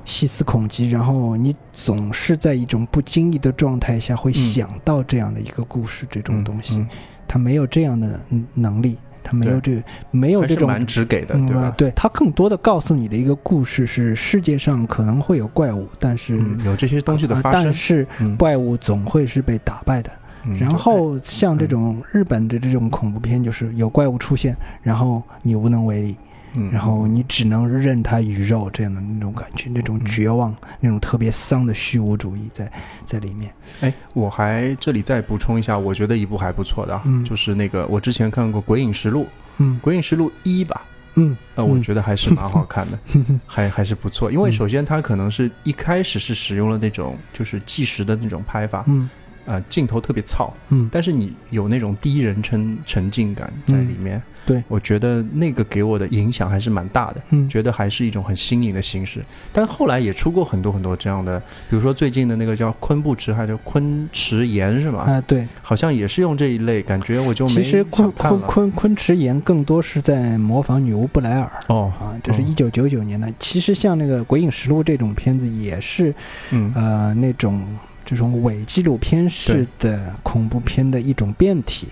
[0.04, 6.88] 细思恐极，然后你总是在一种不经意的状态下会想到这样的一个故事，这种东西，嗯。
[7.26, 8.98] 它没有这样的嗯能力，
[9.32, 11.74] 它没有这没嗯有这种直给的，嗯对吧？
[11.76, 20.10] 对，它更多的告诉你的一个故事是世界上可能会有怪物，但是、嗯，有这些东西的啊发生但，是嗯，怪物总会是被打败的。
[20.44, 26.16] 嗯然后像这种日本的这种恐怖片，就是有怪物出现，然后你无能为力，
[26.54, 26.70] 嗯。
[26.70, 32.70] 然后你只能任它鱼肉这样的那种感觉，那种绝望，那种特别丧的虚无主义在
[33.04, 33.52] 在里面。
[33.80, 37.24] 哎，我还这里再补充一下，我觉得一部还不错的啊，嗯。
[37.24, 39.22] 就是那个我之前看过《鬼影实录》，
[39.58, 40.82] 《嗯鬼影实录一》吧，
[41.14, 41.36] 嗯。
[41.54, 42.98] 呃，我嗯觉得还是蛮好看的，
[43.46, 44.30] 还还是不错。
[44.30, 49.08] 因为首先它可能是一开始是使用了那种就是计时的那种拍法，嗯。
[49.44, 50.88] 呃，镜头特别糙，嗯。
[50.92, 54.22] 但是你有那种第一人称沉浸感在里面。
[54.46, 57.22] 嗯对我觉得那个给我的影响还是蛮大的。
[57.30, 59.22] 嗯觉得还是一种很新颖的形式，
[59.52, 61.38] 但后来也出过很多很多这样的，
[61.70, 65.00] 比如说最近的那个叫昆布池，还是昆池岩是吗？
[65.02, 68.40] 啊，对，好像也是用这一类，感觉我就没其实昆昆。
[68.40, 71.50] 昆昆池岩更多是在模仿女巫布莱尔。
[71.68, 73.32] 哦，啊，这是哦一九九九年的。
[73.38, 76.12] 其实像那个《鬼影实录》这种片子，也是
[76.50, 77.64] 嗯呃那种
[78.04, 81.88] 这种伪纪录片式的恐怖片的一种变体。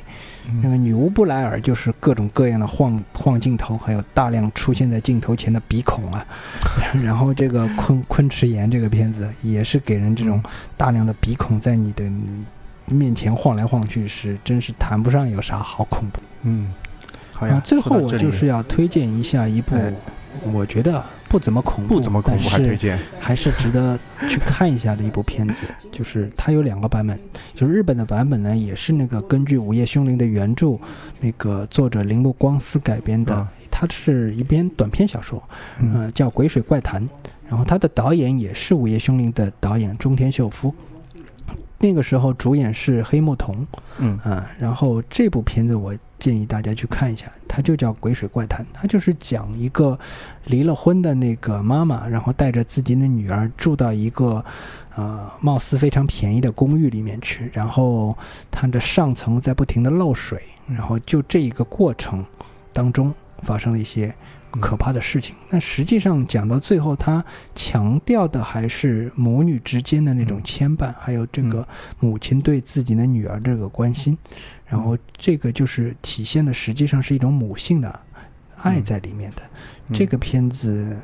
[0.63, 6.27] 那嗯个女巫布莱尔就是各种各样的晃晃镜头，还有大量出现在镜头前的鼻孔啊。
[7.03, 10.43] 然后这个昆昆池岩这个片子也是给人这种
[10.77, 12.11] 大量的鼻孔在你的
[12.87, 16.21] 面前晃来晃去，是真是谈不上有啥好恐怖。
[16.43, 16.73] 嗯，
[17.33, 17.61] 好呀啊，。
[17.65, 19.93] 最后我就是要推荐一下一部哎，
[20.53, 22.99] 我觉得不怎么恐怖，不怎么恐怖，还推荐。
[23.19, 27.19] 还是值得去看一下的一部片子， 就是它有两个版本，
[27.55, 30.79] 就是日本的版本呢，也是那个根据《午夜凶铃》的原著，
[31.21, 35.43] 那个作者铃木光司改编的啊，它是一篇短篇小说，
[35.79, 37.03] 嗯呃，叫《鬼水怪谈》，
[37.49, 40.75] 然后它的导演也是《午夜凶铃》的导演中田秀夫。
[41.81, 43.67] 那个时候主演是黑木瞳，
[43.99, 44.19] 嗯。
[44.19, 49.99] 啊，然后这部片子我建议大家去看一下，它就叫《鬼水怪谈》，它就是讲一个
[50.45, 54.45] 离了婚的那个妈妈，然后带着自己的女儿住到一个
[54.95, 58.17] 呃貌似非常便宜的公寓里面去，然后
[58.51, 62.23] 它的上层在不停的漏水，然后就这一个过程，
[62.75, 64.15] 当中发生了一些
[64.59, 65.35] 可怕的事情。
[65.49, 67.25] 但实际上讲到最后，他
[67.55, 71.67] 强调的还是母女之间的那种牵绊，还有这个
[71.99, 74.17] 母亲对自己的女儿这个关心。
[74.67, 78.01] 然后这个就是体现的，实际上是一种母性的
[78.57, 79.43] 爱在里面的。
[79.93, 80.97] 这个片子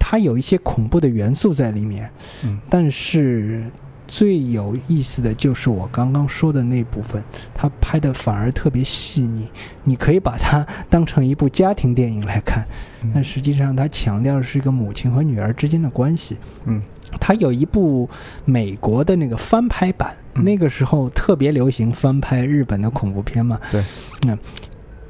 [0.00, 2.10] 它有一些恐怖的元素在里面，
[2.44, 3.64] 嗯但是
[4.08, 7.22] 最有意思的就是我刚刚说的那部分，
[7.54, 9.48] 他拍的反而特别细腻。
[9.84, 12.66] 你可以把它当成一部家庭电影来看，
[13.02, 16.36] 嗯但实际上它强调的是一个母亲和女儿之间的关系。
[16.64, 16.80] 嗯
[17.20, 18.08] 他有一部
[18.44, 23.60] 美国的那个翻拍版，嗯那个时候特别流行翻拍日本的恐怖片嘛。
[23.70, 23.82] 对，
[24.22, 24.36] 那、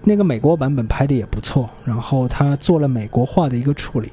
[0.05, 4.11] 那个美国版本拍的也不错，然后他做了美国化的一个处理，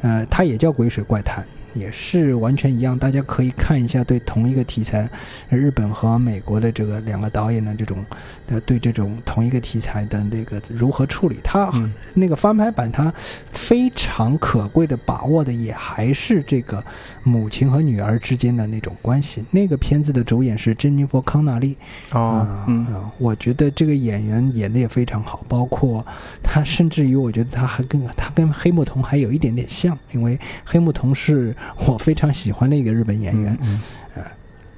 [0.00, 1.44] 呃，它也叫《鬼水怪谈》。
[1.74, 5.08] 也是完全一样，大家可以看一下对同一个题材，
[5.48, 8.04] 日本和美国的这个两个导演的这种，
[8.46, 11.38] 呃，对这种同一个题材的这个如何处理。
[11.42, 13.12] 它嗯那个翻拍版，它
[13.52, 16.82] 非常可贵的把握的也还是这个
[17.22, 19.44] 母亲和女儿之间的那种关系。
[19.50, 21.76] 那个片子的主演是珍妮佛·康纳利，
[22.12, 26.04] 哦啊嗯啊我觉得这个演员演的也非常好，包括
[26.42, 31.54] 他，甚至于我觉得他还跟他跟黑木瞳还有一点点像，因为黑木瞳是
[31.86, 33.56] 我非常喜欢的一个日本演员。
[33.62, 33.80] 嗯
[34.16, 34.22] 嗯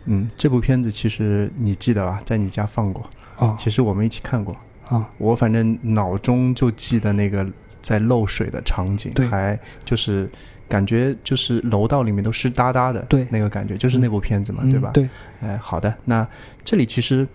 [0.09, 3.05] 嗯，这部片子其实你记得吧，在你家放过，
[3.39, 4.57] 哦其实我们一起看过。
[4.89, 7.45] 啊，我反正脑中就记得那个
[7.83, 10.31] 在漏水的场景，对还就是
[10.69, 14.91] 感觉就是楼道里面都湿哒哒的，对那个感觉就是那部片子嘛，嗯对吧？
[14.95, 15.09] 对，
[15.43, 16.25] 哎，好的，那
[16.65, 17.27] 这里其实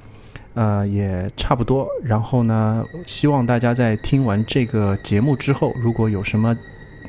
[0.54, 1.86] 呃也差不多。
[2.06, 6.56] 然后呢，希望大家在听完这个节目之后，如果有什么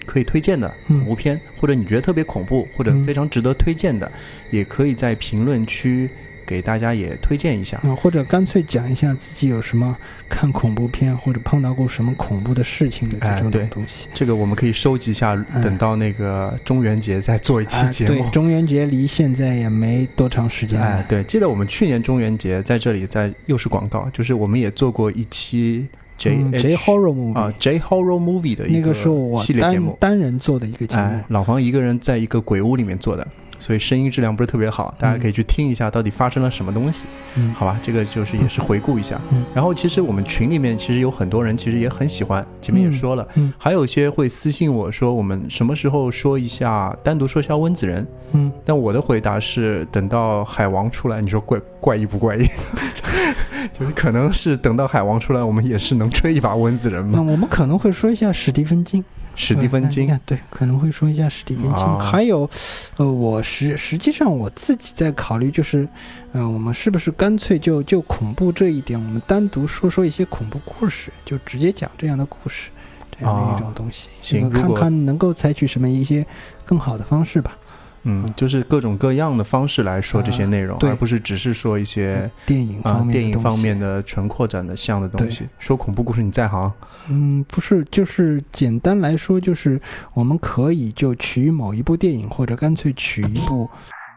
[0.06, 4.10] 可以推荐的嗯恐怖片，或者你觉得特别恐怖，或者嗯非常值得推荐的，
[4.50, 6.08] 也可以在评论区
[6.44, 7.78] 给大家也推荐一下。
[7.78, 9.96] 啊，或者干脆讲一下自己有什么
[10.28, 14.08] 看恐怖片或者碰到过什么恐怖的事情的这种东西。
[14.12, 18.14] 这个我们可以收集一下，嗯等到那个中元节再做一期啊，节目。
[18.16, 20.86] 对，中元节离现在也没多长时间了。
[20.86, 25.86] 哎，对，记得我们去年中元节在这里，在又是广告，就是我们也做过一期
[26.22, 29.96] J J horror movie 啊 J horror movie 的一那个是我单系列节目。
[29.98, 31.02] 单人做的一个节目。
[31.02, 33.26] 哎，，老黄一个人在一个鬼屋里面做的，
[33.62, 37.04] 所以声音质量不是特别好，大家可以去听一下到底发生了什么东西。
[37.36, 39.20] 嗯，好吧，这个就是也是回顾一下。
[39.30, 52.44] 嗯然后其实我们群里面其实有很多人其实也很喜欢，前面也说了，嗯还有一些会私信我说我们什么时候说一下单独说一下温子仁，嗯，但我的回答是等到海王出来，你说怪怪异不怪异？
[53.72, 57.12] 就是可能是等到海王出来，我们也是能吹一把温子仁嘛。
[57.14, 59.04] 那我们可能会说一下史蒂芬金，
[59.42, 61.84] 史蒂芬金对，可能会说一下史蒂芬金。
[61.84, 62.48] 啊还有，
[62.96, 65.88] 呃，我实实际上我自己在考虑，就是，
[66.32, 72.70] 呃，我们是不是干脆就就恐怖这一点，我们单独说说一些恐怖故事，就直接讲这样的故事，
[73.18, 76.24] 这样的一种东西，行如果看能够采取什么一些
[76.64, 77.56] 更好的方式吧。
[78.04, 85.48] 嗯，就是各种各样的方式来说这些内容，啊而不是只是说一些电影啊、方面的电影方面的纯扩展的像的东西。
[85.58, 86.72] 说恐怖故事你在行，
[87.08, 89.80] 嗯，不是，就是简单来说，就是
[90.14, 93.68] 我们可以就取某一部电影，或者干脆取一部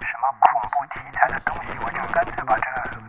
[0.02, 3.05] 什么恐怖题材的东西，我就干脆把这个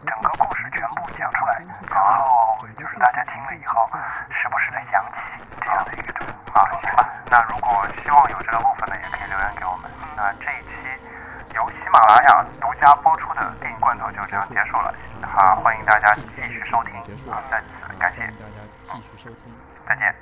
[1.89, 3.89] 然后就是大家听了以后，
[4.31, 7.09] 时不时的想起这样的一个种啊，行吧。
[7.31, 9.91] 那如果希望有这个部分的，也可以留言给我们。
[10.17, 10.71] 那这一期
[11.55, 16.95] 由喜马拉雅独家播出的电影罐头就这样结束了，啊，欢迎大家继续收听
[17.31, 19.53] 啊，再次感谢，大家继续收听，
[19.87, 20.03] 再见。
[20.05, 20.15] 感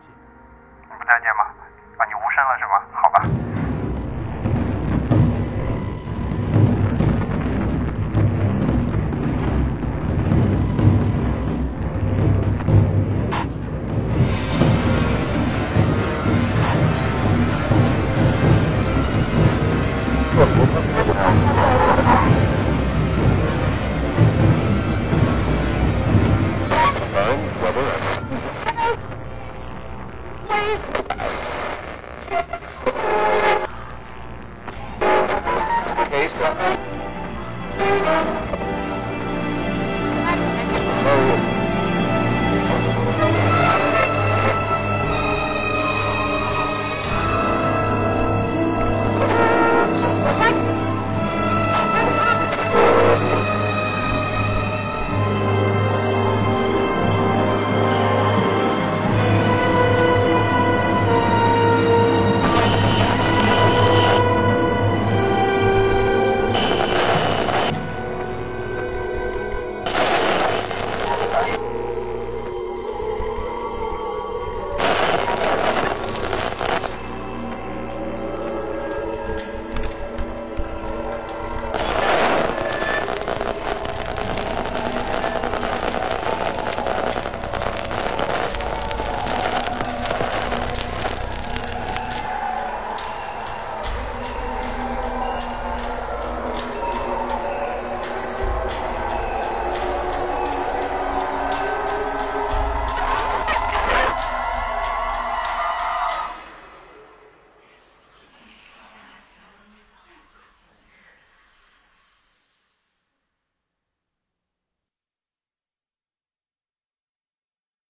[0.00, 0.08] 谢。
[0.88, 1.44] 你不再见吗？
[1.98, 2.82] 啊，你无声了是吗？
[2.92, 3.81] 好吧。